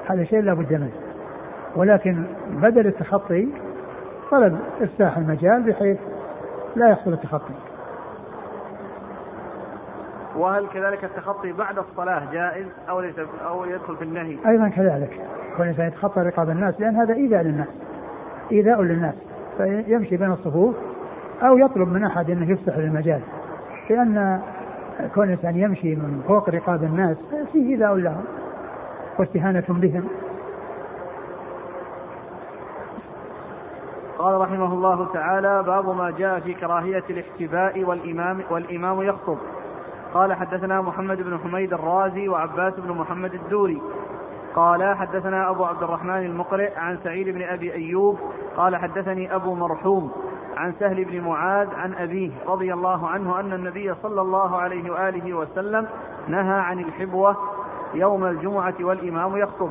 [0.08, 0.92] هذا شيء لا بد منه.
[1.76, 3.48] ولكن بدل التخطي
[4.32, 5.98] طلب إفتاح المجال بحيث
[6.76, 7.54] لا يحصل التخطي.
[10.36, 13.16] وهل كذلك التخطي بعد الصلاة جائز أو ليس
[13.48, 15.20] أو يدخل في النهي؟ أيضا كذلك.
[15.58, 17.68] كل إنسان يتخطى رقاب الناس لأن هذا إيذاء للناس.
[18.52, 19.16] إيذاء للناس.
[19.58, 20.76] فيمشي بين الصفوف
[21.42, 23.22] أو يطلب من أحد أنه يفتح المجال
[23.90, 24.42] لأن
[25.16, 27.18] كون الإنسان يمشي من فوق رقاب الناس
[27.54, 28.24] فيه إيذاء لهم
[29.20, 30.04] واستهانة بهم.
[34.18, 39.38] قال رحمه الله تعالى باب ما جاء في كراهية الاحتباء والإمام والإمام يخطب.
[40.14, 43.82] قال حدثنا محمد بن حميد الرازي وعباس بن محمد الدوري.
[44.56, 48.20] قال حدثنا أبو عبد الرحمن المقرئ عن سعيد بن أبي أيوب.
[48.58, 50.12] قال حدثني أبو مرحوم
[50.58, 55.34] عن سهل بن معاذ عن أبيه رضي الله عنه أن النبي صلى الله عليه وآله
[55.34, 55.88] وسلم
[56.28, 57.36] نهى عن الحبوة
[57.94, 59.70] يوم الجمعة والإمام يخطب.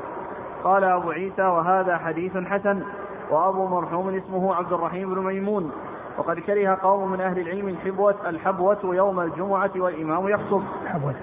[0.64, 2.82] قال أبو عيسى وهذا حديث حسن.
[3.30, 5.72] وأبو مرحوم اسمه عبد الرحيم بن ميمون.
[6.18, 10.62] وقد كره قوم من أهل العلم الحبوة الحبوة يوم الجمعة والإمام يخطب.
[10.82, 11.14] الحبوة.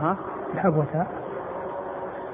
[0.00, 0.16] ها؟
[0.54, 1.06] الحبوة.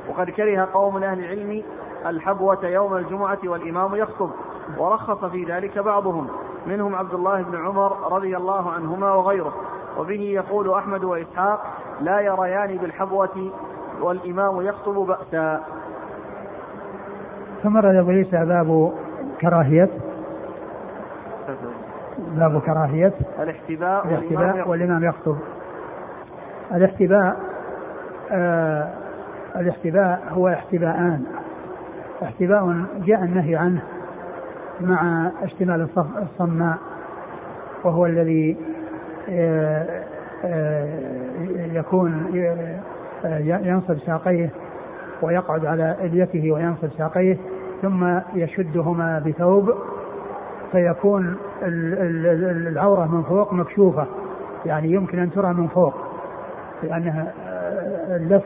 [0.08, 1.62] وقد كره قوم من أهل العلم
[2.06, 4.30] الحبوة يوم الجمعة والإمام يخطب.
[4.78, 6.28] ورخص في ذلك بعضهم.
[6.66, 9.52] منهم عبد الله بن عمر رضي الله عنهما وغيره.
[9.98, 11.66] وبه يقول أحمد وإسحاق
[12.00, 13.50] لا يريان بالحبوة
[14.00, 15.64] والإمام يخطب بأسا.
[17.62, 18.92] ثم رد عيسى باب
[19.42, 19.88] كراهية.
[22.36, 23.12] باب كراهية.
[23.42, 25.38] الاحتباء الاحتباء والإمام يخطب.
[26.74, 27.36] الاحتباء
[28.30, 28.88] آه
[29.56, 31.24] الاحتباء هو احتباءان.
[32.22, 33.82] احتباء جاء النهي عنه
[34.80, 35.88] مع اشتمال
[36.22, 36.78] الصماء
[37.84, 38.56] وهو الذي
[39.30, 40.02] آه،
[40.44, 40.88] آه،
[41.72, 42.26] يكون
[43.24, 44.50] آه، ينصب ساقيه
[45.22, 47.36] ويقعد على إليته وينصب ساقيه
[47.82, 49.74] ثم يشدهما بثوب
[50.72, 54.06] فيكون العورة من فوق مكشوفة
[54.66, 55.94] يعني يمكن أن ترى من فوق
[56.82, 57.32] لأنها
[58.16, 58.42] اللف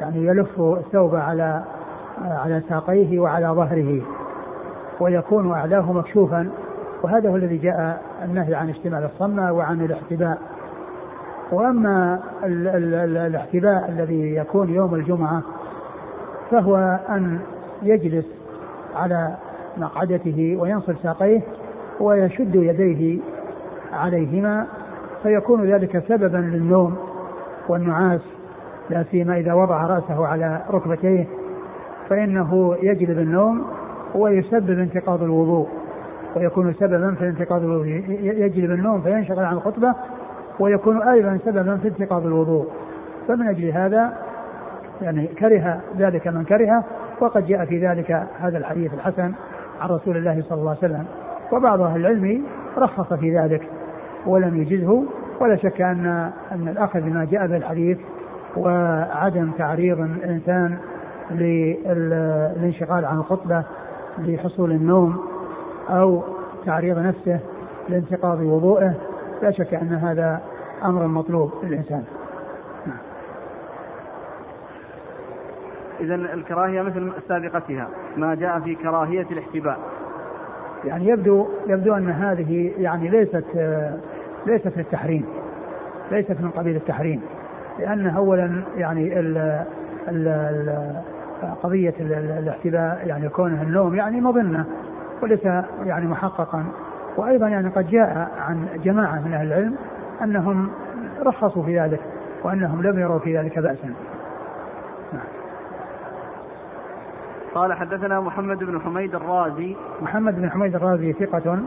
[0.00, 1.62] يعني يلف الثوب على
[2.18, 4.02] على ساقيه وعلى ظهره
[5.00, 6.50] ويكون أعلاه مكشوفا
[7.02, 10.38] وهذا هو الذي جاء النهي عن اشتمال الصمة وعن الاحتباء.
[11.52, 15.42] وأما ال ال ال الاحتباء الذي يكون يوم الجمعة
[16.50, 17.38] فهو أن
[17.82, 18.39] يجلس
[18.96, 19.34] على
[19.76, 21.40] مقعدته وينصب ساقيه
[22.00, 23.20] ويشد يديه
[23.92, 24.66] عليهما
[25.22, 26.96] فيكون ذلك سببا للنوم
[27.68, 28.20] والنعاس
[28.90, 31.26] لا سيما إذا وضع رأسه على ركبتيه
[32.08, 33.64] فإنه يجلب النوم
[34.14, 35.68] ويسبب انتقاض الوضوء.
[36.36, 37.86] ويكون سببا في انتقاض الوضوء
[38.20, 39.94] يجلب النوم فينشغل عن الخطبة
[40.60, 42.66] ويكون أيضا سببا في انتقاض الوضوء.
[43.28, 44.12] فمن أجل هذا
[45.02, 46.84] يعني كره ذلك من كره
[47.20, 49.32] وقد جاء في ذلك هذا الحديث الحسن
[49.80, 51.04] عن رسول الله صلى الله عليه وسلم
[51.52, 52.42] وبعض أهل العلم
[52.78, 53.62] رخص في ذلك
[54.26, 55.04] ولم يجزه
[55.40, 57.98] ولا شك أن أن الأخذ بما جاء به الحديث
[58.56, 60.78] وعدم تعريض الإنسان
[61.30, 63.64] للانشغال عن الخطبة
[64.18, 65.18] لحصول النوم
[65.90, 66.22] أو
[66.66, 67.38] تعريض نفسه
[67.88, 68.94] لانتقاض وضوءه
[69.42, 70.40] لا شك أن هذا
[70.84, 72.04] أمر مطلوب للإنسان.
[76.00, 79.78] إذا الكراهية مثل سابقتها ما جاء في كراهية الاحتباء.
[80.84, 83.44] يعني يبدو يبدو أن هذه يعني ليست
[84.46, 85.24] ليست للتحريم
[86.10, 87.20] ليست من قبيل التحريم
[87.78, 89.36] لأن أولا يعني ال
[90.08, 91.02] ال ال
[91.62, 94.64] قضية الاحتباء يعني كونه النوم يعني مظنة
[95.22, 95.44] وليس
[95.84, 96.64] يعني محققا.
[97.16, 99.74] وأيضا يعني قد جاء عن جماعة من أهل العلم
[100.22, 100.70] أنهم
[101.22, 102.00] رخصوا في ذلك
[102.42, 103.94] وأنهم لم يروا في ذلك بأسا.
[107.54, 109.76] قال حدثنا محمد بن حميد الرازي.
[110.02, 111.58] محمد بن حميد الرازي ثقة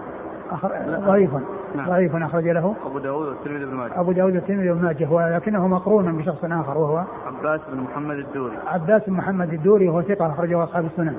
[0.87, 1.29] ضعيف
[1.75, 1.89] نعم.
[1.89, 2.75] ضعيف أخرج له.
[2.85, 3.99] أبو داود والترمذي بن ماجه.
[3.99, 8.57] أبو داود والترمذي بن ماجه ولكنه مقرون بشخص آخر وهو عباس بن محمد الدوري.
[8.67, 11.15] عباس بن محمد الدوري وهو ثقة أخرجه أصحاب السنن.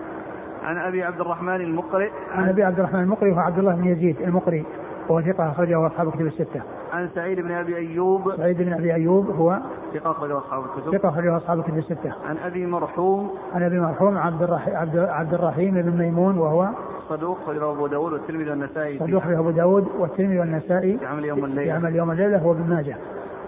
[0.64, 2.10] عن أبي عبد الرحمن المقرئ.
[2.34, 4.62] عن أبي عبد الرحمن المقرئ وهو عبد الله بن يزيد المقرئ.
[5.08, 6.62] وهو ثقة أخرجه أصحاب الكتب الستة.
[6.92, 9.58] عن سعيد بن أبي أيوب سعيد بن أبي أيوب هو
[9.94, 12.12] ثقة أخرجه أصحاب الكتب ثقة أخرجه أصحاب الكتب الستة.
[12.28, 16.68] عن أبي مرحوم عن أبي مرحوم عبد الرحيم عبد, عبد الرحيم بن ميمون وهو
[17.08, 21.44] صدوق أخرجه أبو داود والترمذي والنسائي صدوق أخرجه أبو داود والترمذي والنسائي في عمل يوم
[21.44, 22.96] الليلة في عمل يوم الليلة هو ابن ماجه.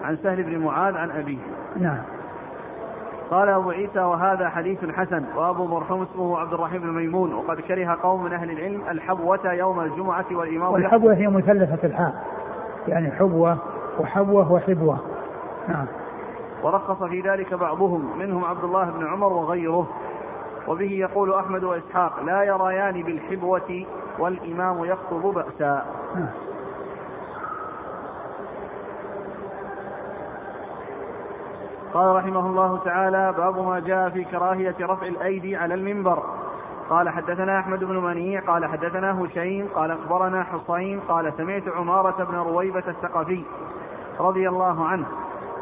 [0.04, 1.38] عن سهل بن معاذ عن أبيه.
[1.80, 1.98] نعم.
[3.30, 7.98] قال أبو عيسى وهذا حديث حسن وأبو مرحوم اسمه عبد الرحيم بن ميمون وقد كره
[8.02, 12.24] قوم من أهل العلم الحبوة يوم الجمعة والإمام والحبوة هي مثلثة الحاء
[12.88, 13.58] يعني حبوة
[14.00, 14.98] وحبوة وحبوة.
[15.68, 15.86] نعم.
[16.62, 19.88] ورخص في ذلك بعضهم منهم عبد الله بن عمر وغيره
[20.68, 23.84] وبه يقول أحمد وإسحاق لا يريان بالحبوة
[24.18, 25.84] والإمام يخطب بأسا.
[26.14, 26.28] نعم.
[31.96, 36.22] قال رحمه الله تعالى باب ما جاء في كراهية رفع الأيدي على المنبر.
[36.90, 42.34] قال حدثنا أحمد بن منيع قال حدثنا هشيم قال أخبرنا حصين قال سمعت عمارة بن
[42.34, 43.44] رويبة الثقفي
[44.20, 45.06] رضي الله عنه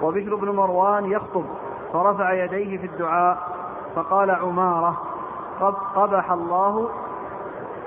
[0.02, 1.44] وبشر بن مروان يخطب
[1.92, 3.38] فرفع يديه في الدعاء
[3.94, 5.02] فقال عمارة
[5.94, 6.88] قبح الله.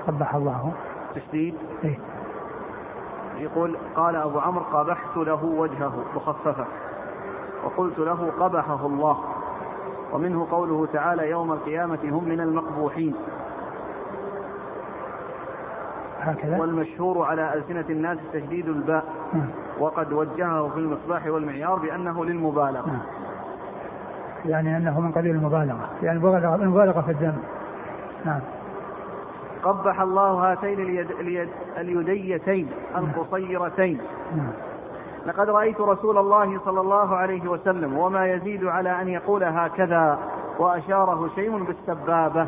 [0.06, 0.72] قبح الله.
[1.14, 1.54] تشديد.
[1.84, 1.98] إيه؟
[3.36, 6.64] يقول قال أبو عمرو قبحت له وجهه مخففة.
[7.64, 9.18] وقلت له قبحه الله.
[10.12, 13.14] ومنه قوله تعالى يوم القيامة هم من المقبوحين.
[16.20, 16.60] هكذا.
[16.60, 19.04] والمشهور على ألسنة الناس تشديد الباء.
[19.78, 23.00] وقد وجهه في المصباح والمعيار بأنه للمبالغة.
[24.44, 25.88] يعني أنه من قبيل المبالغة.
[26.02, 27.38] يعني المبالغة في الذنب
[28.24, 28.40] نعم.
[29.62, 31.48] قبح الله هاتين اليد اليد
[31.78, 34.00] اليديتين القصيرتين.
[34.36, 34.67] نعم.
[35.28, 40.18] لقد رأيت رسول الله صلى الله عليه وسلم وما يزيد على أن يقول هكذا
[40.58, 42.46] وأشاره شيء بالسبابة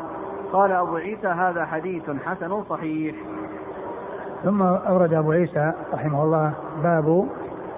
[0.53, 3.15] قال أبو عيسى هذا حديث حسن صحيح.
[4.43, 6.53] ثم أورد أبو عيسى رحمه الله
[6.83, 7.27] باب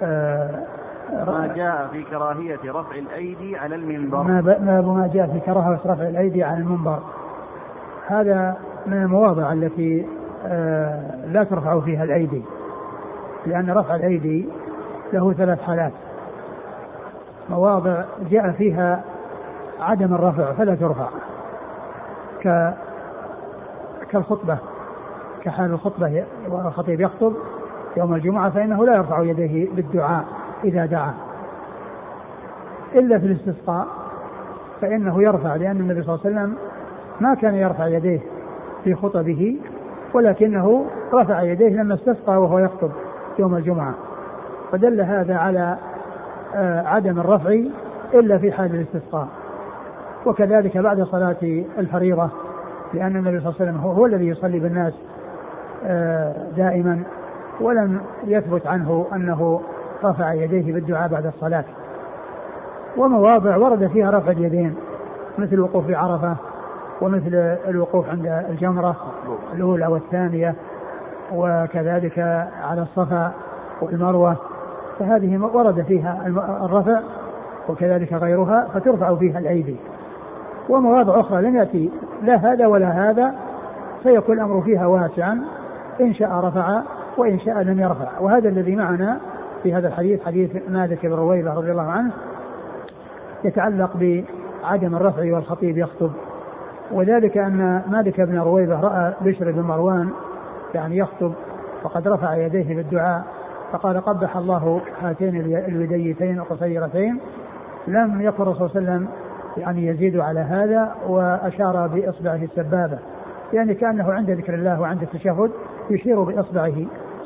[0.02, 0.64] آه
[1.12, 4.24] ما جاء في كراهية رفع الأيدي على المنبر.
[4.24, 7.00] ما باب ما جاء في كراهية رفع الأيدي على المنبر.
[8.08, 10.06] هذا من المواضع التي
[10.46, 12.42] آه لا ترفع فيها الأيدي
[13.46, 14.50] لأن رفع الأيدي
[15.14, 15.92] له ثلاث حالات.
[17.50, 19.04] مواضع جاء فيها
[19.80, 21.08] عدم الرفع فلا ترفع.
[22.44, 22.74] ك
[24.10, 24.58] كالخطبة
[25.44, 27.34] كحال الخطبة والخطيب يخطب
[27.98, 30.26] يوم الجمعة فإنه لا يرفع يديه بالدعاء
[30.64, 31.14] إذا دعا.
[32.96, 33.88] إلا في الاستسقاء
[34.82, 36.56] فإنه يرفع لأن النبي صلى الله عليه وسلم
[37.20, 38.20] ما كان يرفع يديه
[38.84, 39.58] في خطبه
[40.14, 42.92] ولكنه رفع يديه لما استسقى وهو يخطب
[43.40, 43.94] يوم الجمعة.
[44.74, 45.78] فدل هذا على
[46.56, 47.60] آه، عدم الرفع
[48.14, 49.28] إلا في حال الاستسقاء.
[50.26, 52.30] وكذلك بعد صلاة الفريضة
[52.94, 54.94] لأن النبي صلى الله عليه وسلم هو, الذي يصلي بالناس
[55.86, 57.04] آه، دائما
[57.62, 59.62] ولم يثبت عنه أنه
[60.04, 61.66] رفع يديه بالدعاء بعد الصلاة.
[62.98, 64.76] ومواضع ورد فيها رفع اليدين
[65.38, 66.36] مثل الوقوف في عرفة
[67.02, 68.96] ومثل الوقوف عند الجمرة
[69.54, 70.56] الأولى والثانية
[71.34, 72.20] وكذلك
[72.64, 73.32] على الصفا
[73.82, 74.38] والمروة.
[75.00, 76.28] فهذه ورد فيها
[76.66, 77.00] الرفع
[77.70, 79.76] وكذلك غيرها فترفع فيها الأيدي.
[80.70, 81.92] ومواضع أخرى لم يأتي
[82.24, 83.34] لا هذا ولا هذا
[84.04, 85.42] فيكون الأمر فيها واسعا
[86.02, 86.82] إن شاء رفع
[87.18, 88.20] وإن شاء لم يرفع.
[88.20, 89.20] وهذا الذي معنا
[89.64, 92.12] في هذا الحديث حديث مالك بن رويبة رضي الله عنه
[93.44, 96.12] يتعلق بعدم الرفع والخطيب يخطب.
[96.92, 100.10] وذلك أن مالك بن رويبة رأى بشر بن مروان
[100.76, 101.32] يعني يخطب
[101.84, 103.24] وقد رفع يديه بالدعاء.
[103.74, 105.36] فقال قبح الله هاتين
[105.68, 107.20] اليديتين القصيرتين.
[107.88, 109.08] لم يكن الرسول صلى الله عليه وسلم
[109.58, 113.00] يعني يزيد على هذا وأشار بإصبعه السبابة.
[113.54, 115.52] يعني كأنه عند ذكر الله وعند التشهد
[115.90, 116.76] يشير بإصبعه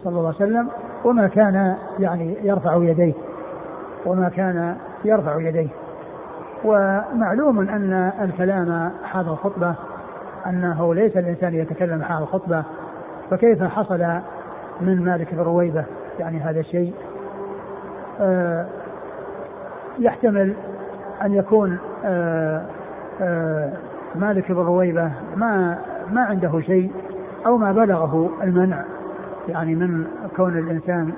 [0.04, 0.68] صلى الله عليه وسلم
[1.06, 3.14] وما كان يعني يرفع يديه.
[4.06, 4.76] وما كان
[5.06, 5.70] يرفع يديه.
[6.66, 9.76] ومعلوم أن الكلام حال الخطبة
[10.48, 12.64] أنه ليس الإنسان يتكلم حال الخطبة.
[13.30, 14.06] فكيف حصل
[14.82, 15.86] من مالك بن رويبة؟
[16.20, 16.94] يعني هذا الشيء
[18.22, 18.66] آه
[20.00, 20.54] يحتمل
[21.22, 22.66] أن يكون آه
[23.22, 23.74] آه
[24.16, 25.78] مالك بن رويبة ما
[26.12, 26.92] ما عنده شيء
[27.46, 28.84] أو ما بلغه المنع
[29.50, 30.06] يعني من
[30.36, 31.14] كون الإنسان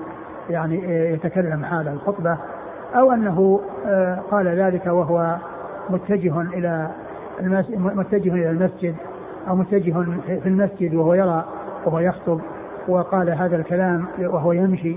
[0.50, 0.84] يعني
[1.14, 2.38] يتكلم حال الخطبة
[2.96, 3.62] أو أنه
[4.32, 5.36] قال ذلك وهو
[5.90, 6.88] متجه إلى
[7.78, 8.96] متجه إلى المسجد
[9.48, 9.94] أو متجه
[10.28, 11.46] في المسجد وهو يرى
[11.86, 12.40] وهو يخطب.
[12.88, 14.96] وقال هذا الكلام وهو يمشي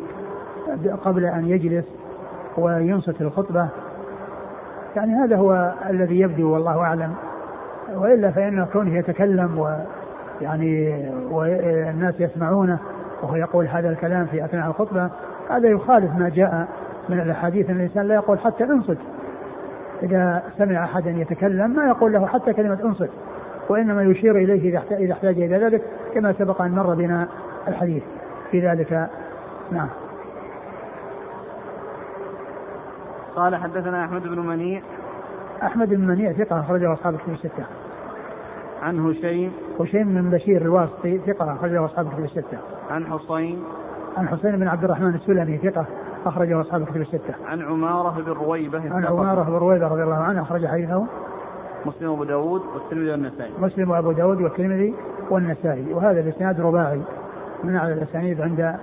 [1.04, 1.84] قبل أن يجلس
[2.58, 3.68] وينصت الخطبة.
[4.96, 7.14] يعني هذا هو الذي يبدو والله أعلم.
[7.94, 12.78] وإلا فإن كونه يتكلم ويعني والناس يسمعونه
[13.22, 15.10] وهو يقول هذا الكلام في أثناء الخطبة
[15.50, 16.68] هذا يخالف ما جاء
[17.08, 17.70] من الأحاديث.
[17.70, 18.98] أن الإنسان لا يقول حتى انصت.
[20.02, 23.10] إذا سمع أحدا يتكلم ما يقول له حتى كلمة انصت
[23.68, 25.82] وإنما يشير إليه إذا احتاج إلى ذلك
[26.14, 27.28] كما سبق أن مر بنا
[27.68, 28.02] الحديث.
[28.50, 29.10] في ذلك
[29.70, 29.88] نعم.
[33.36, 34.82] قال حدثنا أحمد بن منيع.
[35.62, 37.64] أحمد بن منيع ثقة أخرجه أصحاب الكتب الستة.
[38.82, 39.52] عن هشيم.
[39.80, 42.58] هشيم بن بشير الواسطي ثقة أخرجه أصحاب الكتب الستة.
[42.90, 43.62] عن حصين.
[44.16, 45.86] عن حسين بن عبد الرحمن السلمي ثقة
[46.26, 47.34] أخرجه أصحاب الكتب الستة.
[47.46, 48.94] عن عمارة بن رويبة.
[48.94, 51.06] عن عمارة بن رويبة رضي الله عنه أخرج حديثه.
[51.86, 53.52] مسلم وأبو داود والترمذي والنسائي.
[53.58, 54.94] مسلم وأبو داود والترمذي
[55.30, 57.00] والنسائي وهذا الإسناد رباعي.
[57.64, 58.74] من أعلى الأسانيد عند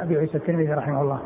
[0.00, 1.20] أبي عيسى الترمذي رحمه الله.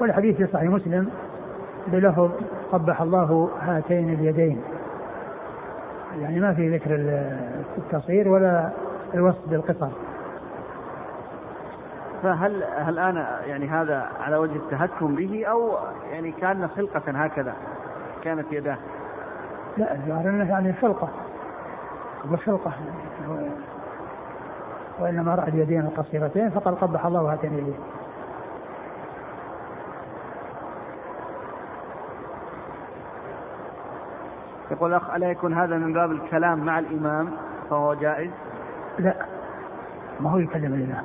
[0.00, 1.10] والحديث في صحيح مسلم
[1.86, 2.30] بلفظ
[2.72, 4.62] قبح الله هاتين اليدين
[6.20, 6.90] يعني ما في ذكر
[7.78, 8.70] التصغير ولا
[9.14, 9.88] الوصف بالقصر
[12.22, 13.16] فهل هل الآن
[13.46, 15.70] يعني هذا على وجه التهكم به أو
[16.12, 17.54] يعني كأن خلقة هكذا
[18.24, 18.78] كانت يداه؟
[19.78, 21.08] لا الظاهر انه يعني خلقة.
[22.32, 22.72] وخلقة
[25.00, 27.78] وإنما راى اليدين القصيرتين فقال قبح الله هاتين اليدين
[34.70, 37.30] يقول الأخ ألا يكون هذا من باب الكلام مع الإمام
[37.70, 38.30] فهو جائز؟
[38.98, 39.14] لا.
[40.20, 41.04] ما هو يكلم الإمام.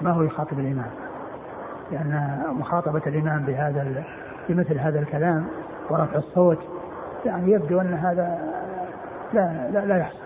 [0.00, 0.90] ما هو يخاطب الإمام.
[1.92, 4.04] لأن مخاطبة الإمام بهذا
[4.48, 5.46] بمثل هذا الكلام
[5.90, 6.58] ورفع الصوت
[7.26, 8.38] يعني يبدو أن هذا
[9.32, 10.24] لا لا, لا يحصل.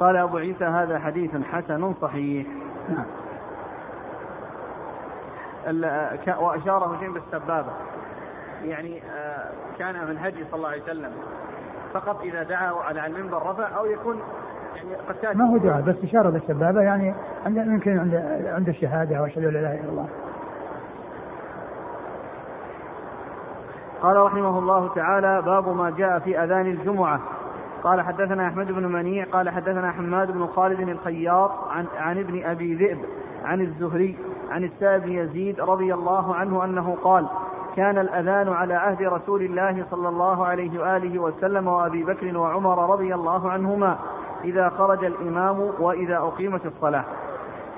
[0.00, 2.46] قال أبو عيسى هذا حديث حسن صحيح.
[2.88, 3.06] نعم.
[6.38, 7.72] وأشار هشيم بالسبابة.
[8.64, 11.12] يعني آه، كان من هدي صلى الله عليه وسلم
[11.94, 14.20] فقط إذا دعا على المنبر رفع أو يكون
[14.76, 17.14] يعني قد ما هو دعاء بس إشارة بالسبابة يعني
[17.46, 18.14] عند يمكن عند
[18.46, 20.08] عند الشهادة وأشهد أن لا إله إلا الله.
[24.02, 27.20] قال رحمه الله تعالى باب ما جاء في أذان الجمعة.
[27.82, 32.74] قال حدثنا أحمد بن منيع قال حدثنا حماد بن خالد الخياط عن, عن ابن أبي
[32.74, 32.98] ذئب
[33.44, 34.18] عن الزهري
[34.50, 37.26] عن السائب يزيد رضي الله عنه أنه قال
[37.76, 43.14] كان الأذان على عهد رسول الله صلى الله عليه وآله وسلم وأبي بكر وعمر رضي
[43.14, 43.98] الله عنهما
[44.44, 47.04] إذا خرج الإمام وإذا أقيمت الصلاة.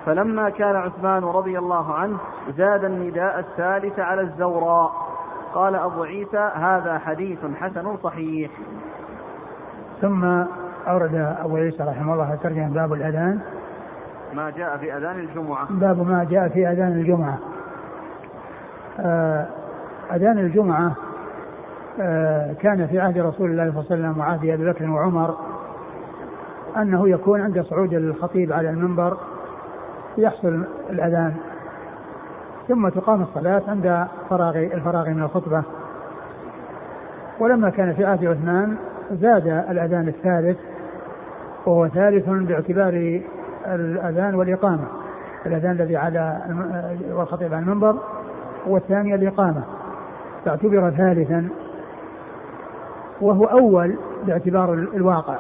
[0.07, 2.19] فلما كان عثمان رضي الله عنه
[2.57, 5.10] زاد النداء الثالث على الزوراء.
[5.55, 8.51] قال أبو عيسى هذا حديث حسن صحيح.
[10.01, 10.25] ثم
[10.89, 13.41] أورد أبو عيسى رحمه الله ترجمة باب الأذان.
[14.35, 15.67] ما جاء في أذان الجمعة.
[15.71, 17.39] باب ما جاء في أذان الجمعة.
[19.01, 19.47] آه،
[20.13, 20.93] أذان الجمعة
[22.01, 25.37] آه، كان في عهد رسول الله صلى الله عليه وسلم وعهد أبي بكر وعمر
[26.77, 29.17] أنه يكون عند صعود الخطيب على المنبر
[30.19, 31.35] يحصل الأذان.
[32.71, 35.63] ثم تقام الصلاة عند فراغ الفراغ من الخطبة.
[37.41, 38.77] ولما كان في عهد عثمان
[39.11, 40.59] زاد الأذان الثالث
[41.67, 43.21] وهو ثالث باعتبار
[43.67, 44.85] الأذان والإقامة.
[45.47, 46.41] الأذان الذي على
[47.11, 47.97] والخطيب على المنبر
[48.67, 49.63] والثاني الإقامة.
[50.45, 51.49] فاعتبر ثالثا
[53.21, 53.97] وهو أول
[54.27, 55.37] باعتبار الواقع.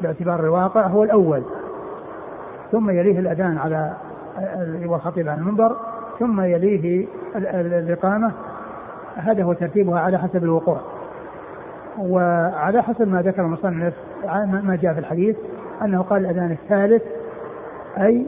[0.00, 1.42] باعتبار الواقع هو الأول.
[2.72, 3.92] ثم يليه الأذان على
[4.86, 5.76] والخطيب على المنبر
[6.18, 7.06] ثم يليه
[7.36, 8.32] الإقامة
[9.16, 10.80] هذا هو ترتيبها على حسب الوقوع.
[11.98, 13.94] وعلى حسب ما ذكر المصنف
[14.64, 15.36] ما جاء في الحديث
[15.84, 17.02] أنه قال الأذان الثالث
[17.98, 18.26] أي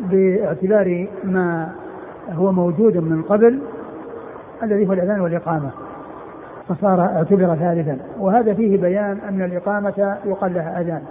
[0.00, 1.72] باعتبار ما
[2.32, 3.62] هو موجود من قبل
[4.62, 5.70] الذي هو الأذان والإقامة.
[6.68, 7.98] فصار اعتبر ثالثا.
[8.18, 11.02] وهذا فيه بيان أن الإقامة يقال لها أذان.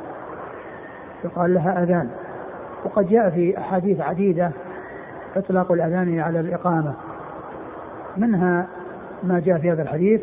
[1.26, 2.10] يقال لها أذان.
[2.86, 4.52] وقد جاء في أحاديث عديدة
[5.36, 6.94] إطلاق الأذان على الإقامة.
[8.18, 8.68] منها
[9.24, 10.22] ما جاء في هذا الحديث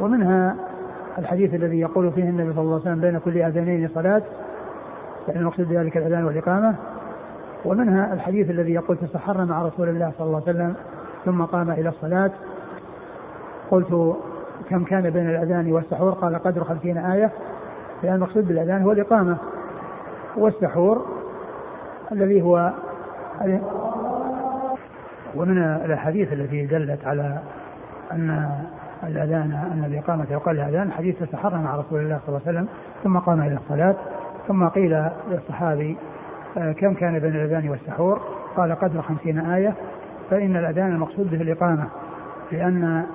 [0.00, 0.56] ومنها
[1.18, 4.22] الحديث الذي يقول فيه النبي صلى الله عليه وسلم بين كل أذانين صلاة
[5.28, 6.74] يعني المقصود بذلك الأذان والإقامة.
[7.64, 10.74] ومنها الحديث الذي يقول تسحرنا مع رسول الله صلى الله عليه وسلم
[11.24, 12.30] ثم قام إلى الصلاة.
[13.70, 14.16] قلت
[14.70, 17.30] كم كان بين الأذان والسحور؟ قال قدر خمسين آية
[18.02, 19.36] لأن المقصود بالأذان هو الإقامة.
[20.36, 21.06] والسحور
[22.12, 22.72] الذي هو
[25.38, 27.38] ومن الأحاديث التي دلت على
[28.12, 28.50] أن
[29.04, 32.68] الأذان أن الإقامة يقال الأذان حديث تسحر مع رسول الله صلى الله عليه وسلم
[33.04, 33.96] ثم قام إلى الصلاة
[34.48, 35.96] ثم قيل للصحابي
[36.58, 38.20] آه، كم كان بين الأذان والسحور؟
[38.56, 39.74] قال قدر خمسين آية.
[40.30, 41.86] فإن الأذان المقصود به الإقامة
[42.52, 43.06] لأن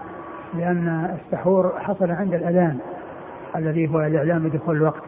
[0.53, 2.77] لأن السحور حصل عند الأذان
[3.55, 5.03] الذي هو الإعلام بدخول الوقت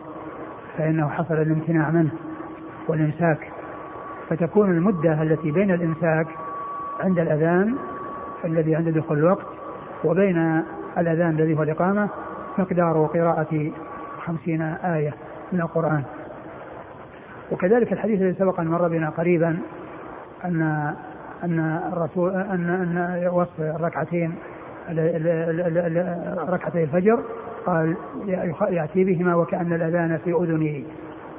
[0.78, 2.12] فإنه حصل الامتناع منه
[2.88, 3.52] والإمساك
[4.30, 6.28] فتكون المدة التي بين الإمساك
[7.00, 7.76] عند الأذان
[8.46, 9.46] الذي عند دخول الوقت
[10.04, 10.64] وبين
[10.98, 12.10] الأذان الذي هو الإقامة
[12.58, 13.72] مقدار قراءة
[14.26, 15.14] خمسين آية
[15.52, 16.04] من القرآن.
[17.52, 19.58] وكذلك الحديث الذي سبق أن مر بنا قريبا
[20.46, 20.62] أن
[21.44, 24.36] أن الرسول أن أن وصف الركعتين
[26.50, 27.20] ركعتي الفجر
[27.66, 27.96] قال
[28.70, 30.84] يأتي بهما وكأن الأذان في أذنه.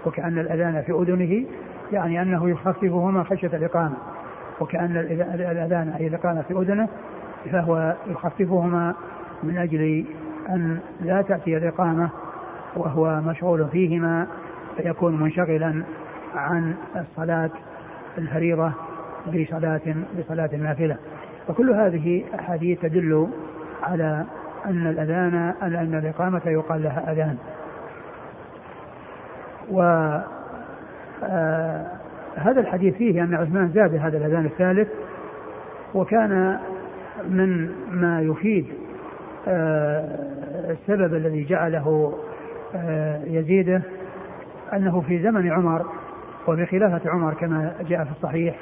[0.06, 1.46] وكأن الأذان في أذنه
[1.92, 3.96] يعني أنه يخففهما خشية الإقامة.
[4.60, 4.96] وكأن
[5.34, 6.88] الأذان أي الإقامة في أذنه
[7.52, 8.94] فهو يخففهما
[9.42, 10.04] من أجل
[10.48, 12.10] أن لا تأتي الإقامة
[12.76, 14.26] وهو مشغول فيهما
[14.76, 15.82] فيكون منشغلا
[16.34, 17.50] عن الصلاة
[18.18, 18.72] الفريضة
[19.26, 19.80] بصلاة
[20.18, 20.96] بصلاة النافلة.
[21.48, 23.28] وكل هذه أحاديث تدل
[23.82, 24.24] على
[24.66, 27.36] أن الأذان أن الإقامة يقال لها أذان.
[29.70, 29.80] و
[31.22, 31.95] آه
[32.36, 34.88] هذا الحديث فيه أن عثمان زاد هذا الأذان الثالث
[35.94, 36.58] وكان
[37.28, 38.66] من ما يفيد
[39.48, 40.18] آه
[40.70, 42.14] السبب الذي جعله
[42.74, 43.82] آه يزيده
[44.72, 45.86] أنه في زمن عمر
[46.48, 48.56] وبخلافة عمر كما جاء في الصحيح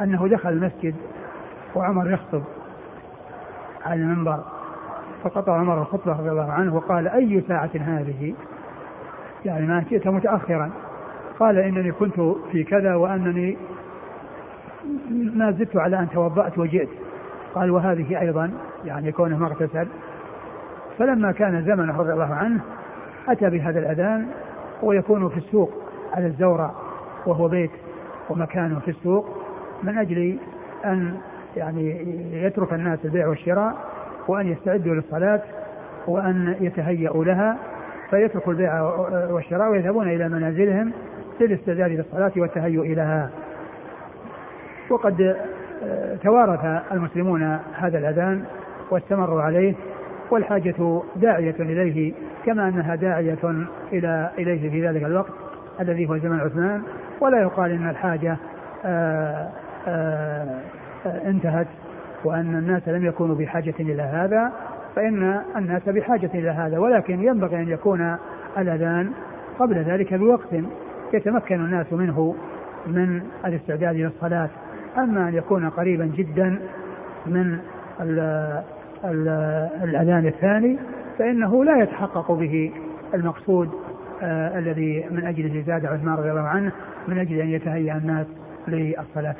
[0.00, 0.94] أنه دخل المسجد
[1.74, 2.42] وعمر يخطب
[3.86, 4.44] على المنبر
[5.22, 8.34] فقطع عمر الخطبة رضي الله عنه وقال أي ساعة هذه؟
[9.44, 10.70] يعني ما جئت متأخرا.
[11.38, 12.20] قال إنني كنت
[12.52, 13.56] في كذا وأنني
[15.10, 16.88] ما زدت على أن توضأت وجئت.
[17.54, 18.50] قال وهذه أيضا
[18.84, 19.86] يعني كونه ما اغتسل
[20.98, 22.60] فلما كان زمنه رضي الله عنه
[23.28, 24.26] أتى بهذا الأذان
[24.82, 25.72] ويكون في السوق
[26.12, 26.70] على الزورع
[27.26, 27.70] وهو بيت
[28.30, 29.26] ومكانه في السوق
[29.82, 30.38] من أجل
[30.84, 31.16] أن
[31.56, 33.76] يعني يترك الناس البيع والشراء
[34.28, 35.42] وأن يستعدوا للصلاة
[36.06, 37.58] وأن يتهيأوا لها.
[38.10, 38.82] فيتركوا البيع
[39.30, 40.92] والشراء ويذهبون إلى منازلهم
[41.40, 43.30] للاستعداد للصلاة والتهيؤ لها.
[44.90, 45.36] وقد
[45.84, 48.44] آه، توارث المسلمون هذا الأذان
[48.90, 49.74] واستمروا عليه
[50.30, 52.12] والحاجة داعية إليه
[52.46, 55.32] كما أنها داعية إلى إليه في ذلك الوقت
[55.80, 56.82] الذي هو زمن عثمان.
[57.20, 58.36] ولا يقال أن الحاجة
[58.84, 59.48] آآ
[59.86, 60.60] آه، آآ
[61.06, 61.66] آه، انتهت
[62.24, 64.52] وأن الناس لم يكونوا بحاجة إلى هذا
[64.96, 66.78] فإن الناس بحاجة إلى هذا.
[66.78, 68.16] ولكن ينبغي أن يكون
[68.58, 69.12] الأذان
[69.58, 70.48] قبل ذلك بوقت.
[71.16, 72.36] يتمكن الناس منه
[72.86, 74.48] من الاستعداد للصلاة.
[74.98, 76.58] أما أن يكون قريبا جدا
[77.26, 77.58] من
[78.00, 78.18] ال
[79.04, 79.28] ال
[79.82, 80.78] الأذان الثاني
[81.18, 82.72] فإنه لا يتحقق به
[83.14, 83.70] المقصود
[84.22, 86.72] آه الذي من أجله زاد عثمان رضي الله عنه
[87.08, 88.26] من أجل أن يتهيأ الناس
[88.68, 89.36] للصلاة.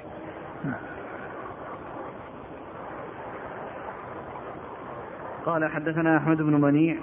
[5.47, 6.97] قال حدثنا أحمد بن منيع.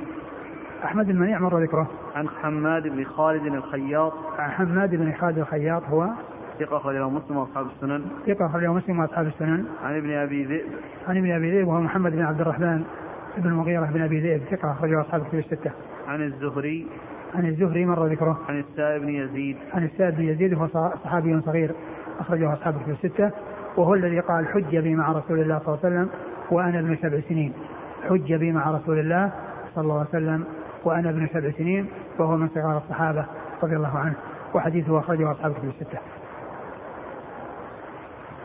[0.84, 1.88] أحمد بن منيع مر ذكره.
[2.16, 4.14] عن حماد بن خالد الخياط.
[4.40, 6.10] عن حماد بن خالد الخياط هو
[6.60, 8.06] ثقة أخرجه مسلم وأصحاب السنن.
[8.28, 9.66] ثقة أخرجه مسلم وأصحاب السنن.
[9.84, 10.66] عن ابن أبي ذئب.
[11.08, 12.84] عن ابن أبي ذئب وهو محمد بن عبد الرحمن
[13.38, 14.42] بن المغيرة بن أبي ذئب.
[14.52, 15.72] ثقة أخرجه أصحاب الكتب الستة.
[16.08, 16.88] عن الزهري.
[17.36, 18.40] عن الزهري مر ذكره.
[18.50, 19.58] عن السائب بن يزيد.
[19.74, 20.68] عن السائب بن يزيد وهو
[21.04, 21.72] صحابي صغير.
[22.20, 23.32] أخرجه أصحاب الكتب الستة.
[23.78, 26.10] وهو الذي قال حج بي مع رسول الله صلى الله عليه وسلم
[26.52, 27.54] وأنا ابن سبع سنين.
[28.10, 29.32] حج بي مع رسول الله
[29.76, 30.44] صلى الله عليه وسلم
[30.84, 31.88] وأنا ابن سبع سنين.
[32.20, 33.26] وهو من صغار الصحابة
[33.64, 34.16] رضي الله عنه
[34.54, 36.00] وحديثه أخرجه أصحاب الكتب الستة.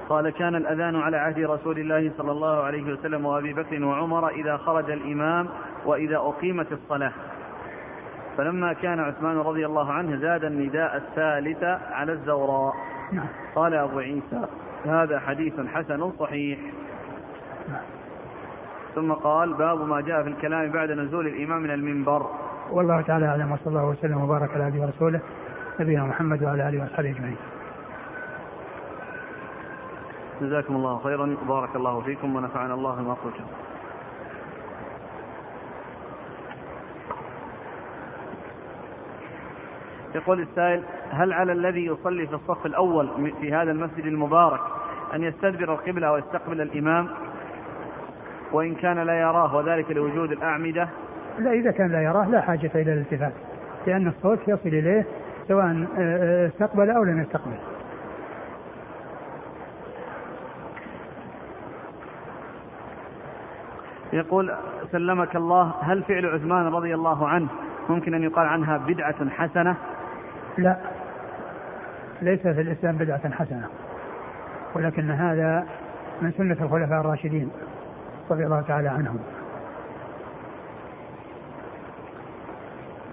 [0.09, 4.57] قال كان الأذان على عهد رسول الله صلى الله عليه وسلم وأبي بكر وعمر إذا
[4.57, 5.49] خرج الإمام
[5.85, 7.13] وإذا أقيمت الصلاة.
[8.37, 12.75] فلما كان عثمان رضي الله عنه زاد النداء الثالث على الزوراء.
[13.13, 13.27] نعم.
[13.55, 14.45] قال أبو عيسى
[14.85, 16.59] هذا حديث حسن صحيح.
[17.69, 17.83] نعم.
[18.95, 22.27] ثم قال باب ما جاء في الكلام بعد نزول الإمام من المنبر.
[22.71, 25.21] والله تعالى أعلم وصلى الله وسلم وبارك على عبده ورسوله
[25.81, 27.37] نبينا محمد وعلى آله وأصحابه أجمعين.
[30.41, 33.45] جزاكم الله خيرا بارك الله فيكم ونفعنا الله بما قلتم.
[40.15, 44.61] يقول السائل هل على الذي يصلي في الصف الأول في هذا المسجد المبارك
[45.15, 47.09] أن يستدبر القبلة ويستقبل الإمام؟
[48.53, 50.89] وإن كان لا يراه وذلك لوجود الأعمدة؟
[51.39, 53.33] لا إذا كان لا يراه لا حاجة إلى الالتفات
[53.87, 55.07] لأن الصوت يصل إليه
[55.49, 57.59] سواء آه، آه، استقبل أو لم يستقبل.
[64.13, 64.55] يقول
[64.93, 67.49] سلمك الله هل فعل عثمان رضي الله عنه
[67.89, 69.77] ممكن أن يقال عنها بدعة حسنة؟
[70.59, 70.77] لا
[72.23, 73.69] ليس في الإسلام بدعة حسنة
[74.75, 75.67] ولكن هذا
[76.23, 77.51] من سنة الخلفاء الراشدين
[78.31, 79.19] رضي الله تعالى عنهم.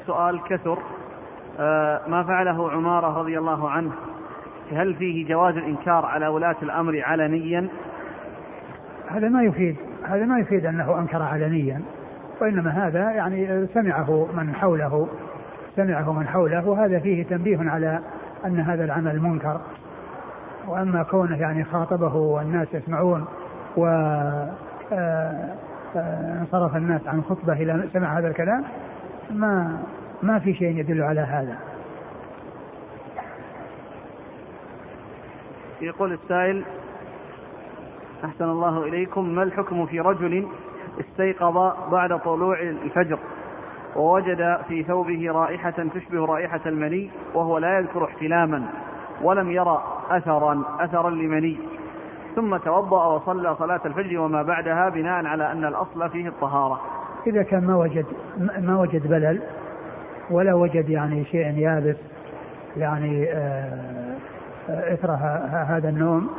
[0.07, 0.77] سؤال كثر
[1.59, 3.91] آه، ما فعله عمارة رضي الله عنه؟
[4.71, 7.67] هل فيه جواز الإنكار على ولاة الأمر علنيا؟
[9.07, 11.81] هذا ما يفيد هذا ما يفيد أنه أنكر علنيا
[12.41, 15.07] وإنما هذا يعني سمعه من حوله
[15.75, 17.99] سمعه من حوله وهذا فيه تنبيه على
[18.45, 19.61] أن هذا العمل منكر.
[20.67, 23.25] وأما كونه يعني خاطبه والناس يسمعون
[23.77, 24.49] و آه،
[25.95, 28.63] آه، انصرف الناس عن خطبة إلى سمع هذا الكلام
[29.31, 29.83] ما
[30.23, 31.57] ما في شيء يدل على هذا.
[35.81, 36.63] يقول السائل
[38.25, 40.47] أحسن الله إليكم ما الحكم في رجل
[40.99, 43.19] استيقظ بعد طلوع الفجر
[43.95, 48.63] ووجد في ثوبه رائحة تشبه رائحة المني وهو لا يذكر احتلاما
[49.21, 51.57] ولم يرى أثرا أثرا لمني.
[52.35, 56.81] ثم توضأ وصلى صلاة الفجر وما بعدها بناء على أن الأصل فيه الطهارة.
[57.27, 58.05] إذا كان ما وجد
[58.59, 59.39] ما وجد بلل
[60.29, 61.95] ولا وجد يعني شيء يابس
[62.77, 64.15] يعني آه،
[64.69, 65.11] إثر
[65.67, 66.29] هذا النوم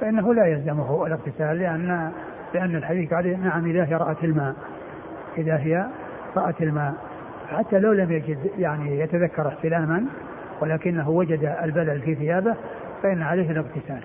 [0.00, 2.12] فإنه لا يلزمه الاغتسال لأن
[2.54, 4.54] لأن الحديث عليه نعم إذا هي رأت الماء.
[5.38, 5.86] إذا هي
[6.36, 6.94] رأت الماء.
[7.48, 10.04] حتى لو لم يجد يعني يتذكر احتلاما
[10.60, 12.54] ولكنه وجد البلل في ثيابه
[13.02, 14.00] فإن عليه الاغتسال.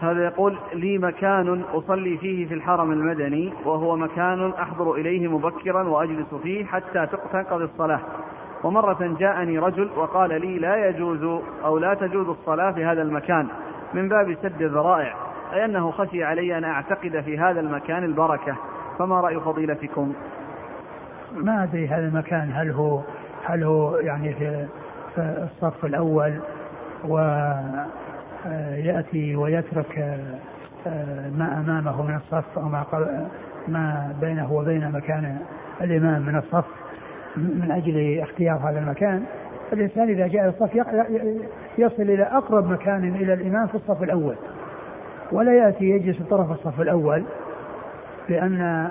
[0.00, 6.34] هذا يقول لي مكان أصلي فيه في الحرم المدني وهو مكان أحضر إليه مبكرا وأجلس
[6.42, 8.00] فيه حتى تنقضي الصلاة.
[8.64, 13.48] ومرة جاءني رجل وقال لي لا يجوز أو لا تجوز الصلاة في هذا المكان
[13.94, 15.14] من باب سد الذرائع
[15.52, 18.56] أي أنه خشي علي أن أعتقد في هذا المكان البركة.
[18.98, 20.12] فما رأي فضيلتكم؟
[21.36, 23.00] ما أدري هذا المكان هل هو
[23.44, 24.66] هل هو يعني في,
[25.18, 26.40] الصف الأول
[28.46, 30.20] ويأتي ويترك
[30.86, 32.84] آه، ما أمامه من الصف أو ما,
[33.68, 35.38] ما بينه وبين مكان
[35.80, 36.64] الإمام من الصف
[37.36, 39.24] من أجل اختيار هذا المكان.
[39.72, 40.74] الإنسان إذا جاء الصف
[41.78, 44.34] يصل إلى أقرب مكان إلى الإمام في الصف الأول.
[45.32, 47.24] ولا يأتي يجلس طرف الصف الأول
[48.28, 48.88] لأن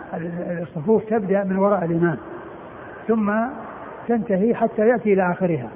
[0.62, 2.18] الصفوف تبدأ من وراء الإمام.
[3.08, 3.34] ثم
[4.08, 5.70] تنتهي حتى يأتي إلى آخرها.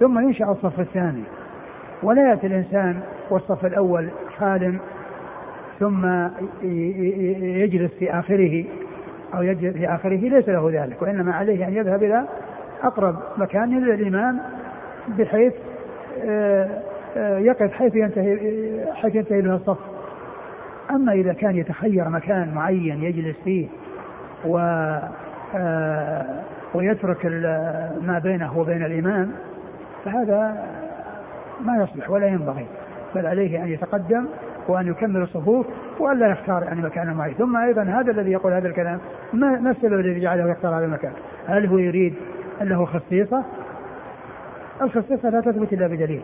[0.00, 1.22] ثم ينشأ الصف الثاني.
[2.06, 3.00] ولا يأتي الإنسان
[3.30, 4.78] والصف الأول خال
[5.80, 6.06] ثم
[7.42, 8.64] يجلس في آخره
[9.34, 12.24] أو يجلس في آخره ليس له ذلك وإنما عليه أن يذهب إلى
[12.82, 14.40] أقرب مكان للإمام
[15.08, 15.52] بحيث
[16.24, 16.68] آه،
[17.16, 18.38] آه، يقف حيث ينتهي
[18.94, 19.78] حيث ينتهي له الصف.
[20.90, 23.68] أما إذا كان يتخير مكان معين يجلس فيه
[24.44, 24.58] و
[25.56, 26.26] آه،
[26.74, 27.26] ويترك
[28.02, 29.32] ما بينه وبين الإمام
[30.04, 30.66] فهذا
[31.60, 32.66] ما يصلح ولا ينبغي.
[33.14, 34.26] بل عليه أن يتقدم
[34.68, 35.66] وأن يكمل الصفوف
[35.98, 37.34] وألا يختار يعني مكانا معين.
[37.34, 38.98] ثم أيضا هذا الذي يقول هذا الكلام
[39.32, 41.12] ما, ما السبب الذي جعله يختار هذا المكان؟
[41.46, 42.14] هل هو يريد
[42.62, 43.44] أن له خصيصة؟
[44.82, 46.22] الخصيصة لا تثبت إلا بدليل.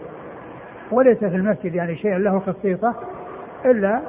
[0.90, 2.94] وليس في المسجد يعني شيء له خصيصة
[3.64, 4.00] إلا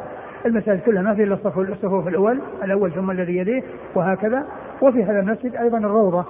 [0.45, 3.63] المساجد كلها ما في إلا الصف الصفوف الأول الأول ثم الذي يليه
[3.95, 4.45] وهكذا.
[4.81, 6.25] وفي هذا المسجد أيضا الروضة.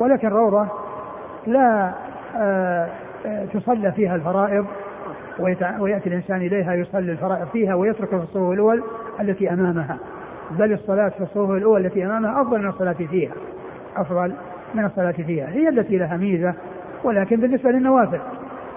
[0.00, 0.68] ولكن الروضة
[1.46, 1.92] لا
[2.36, 2.88] آه،
[3.54, 4.66] تصلى فيها الفرائض
[5.78, 8.82] ويأتي الإنسان إليها يصلي الفرائض فيها ويترك في الصفوف الأول
[9.20, 9.98] التي أمامها.
[10.50, 13.32] بل الصلاة في الصفوف الأول التي أمامها أفضل من الصلاة فيها.
[13.96, 14.32] أفضل
[14.74, 15.48] من الصلاة فيها.
[15.48, 16.54] هي التي لها ميزة
[17.04, 18.20] ولكن بالنسبة للنوافل.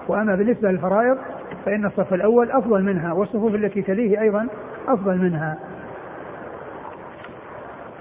[0.08, 1.18] وأما بالنسبة للفرائض
[1.64, 4.48] فإن الصف الأول أفضل منها والصفوف التي تليه أيضا
[4.88, 5.58] أفضل منها.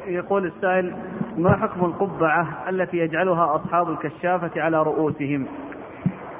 [0.07, 0.93] يقول السائل
[1.37, 5.47] ما حكم القبعة التي يجعلها أصحاب الكشافة على رؤوسهم؟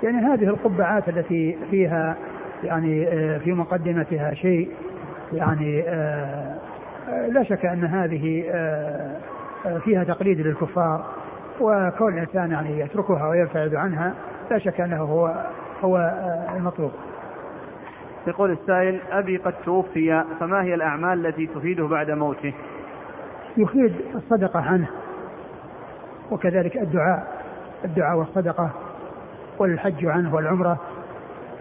[0.04, 2.18] يعني هذه القبعات التي فيها
[2.64, 4.72] يعني آه، في مقدمتها شيء
[5.34, 6.58] يعني آه،
[7.10, 8.44] آه، لا شك أن هذه
[9.84, 11.06] فيها تقليد للكفار
[11.60, 14.14] وكون الإنسان يعني يتركها ويبتعد عنها
[14.52, 15.46] لا شك أنه هو
[15.82, 15.98] هو
[16.56, 16.92] المطلوب.
[18.28, 22.54] يقول السائل أبي قد توفي فما هي الأعمال التي تفيده بعد موته؟
[23.58, 24.88] يفيد الصدقة عنه
[26.32, 27.28] وكذلك الدعاء
[27.86, 28.70] الدعاء والصدقة
[29.58, 30.78] والحج عنه والعمرة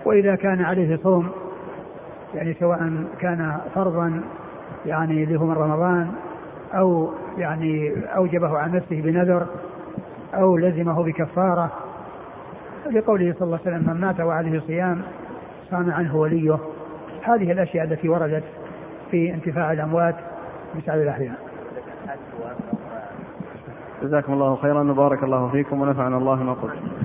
[0.04, 1.28] وإذا كان عليه صوم
[2.34, 4.22] يعني سواء كان فرضا
[4.86, 6.12] يعني هو من رمضان
[6.74, 9.46] أو يعني أوجبه عن نفسه بنذر
[10.34, 11.70] أو لزمه بكفارة
[12.90, 15.02] لقوله صلى الله عليه وسلم من مات وعليه صيام
[15.70, 16.58] صام عنه وليه.
[17.22, 18.44] هذه الأشياء التي وردت
[19.10, 20.14] في انتفاع الأموات
[20.76, 21.34] بسعد الأحياء.
[24.02, 26.99] جزاكم الله خيرا وبارك الله فيكم ونفعنا الله ما قلت.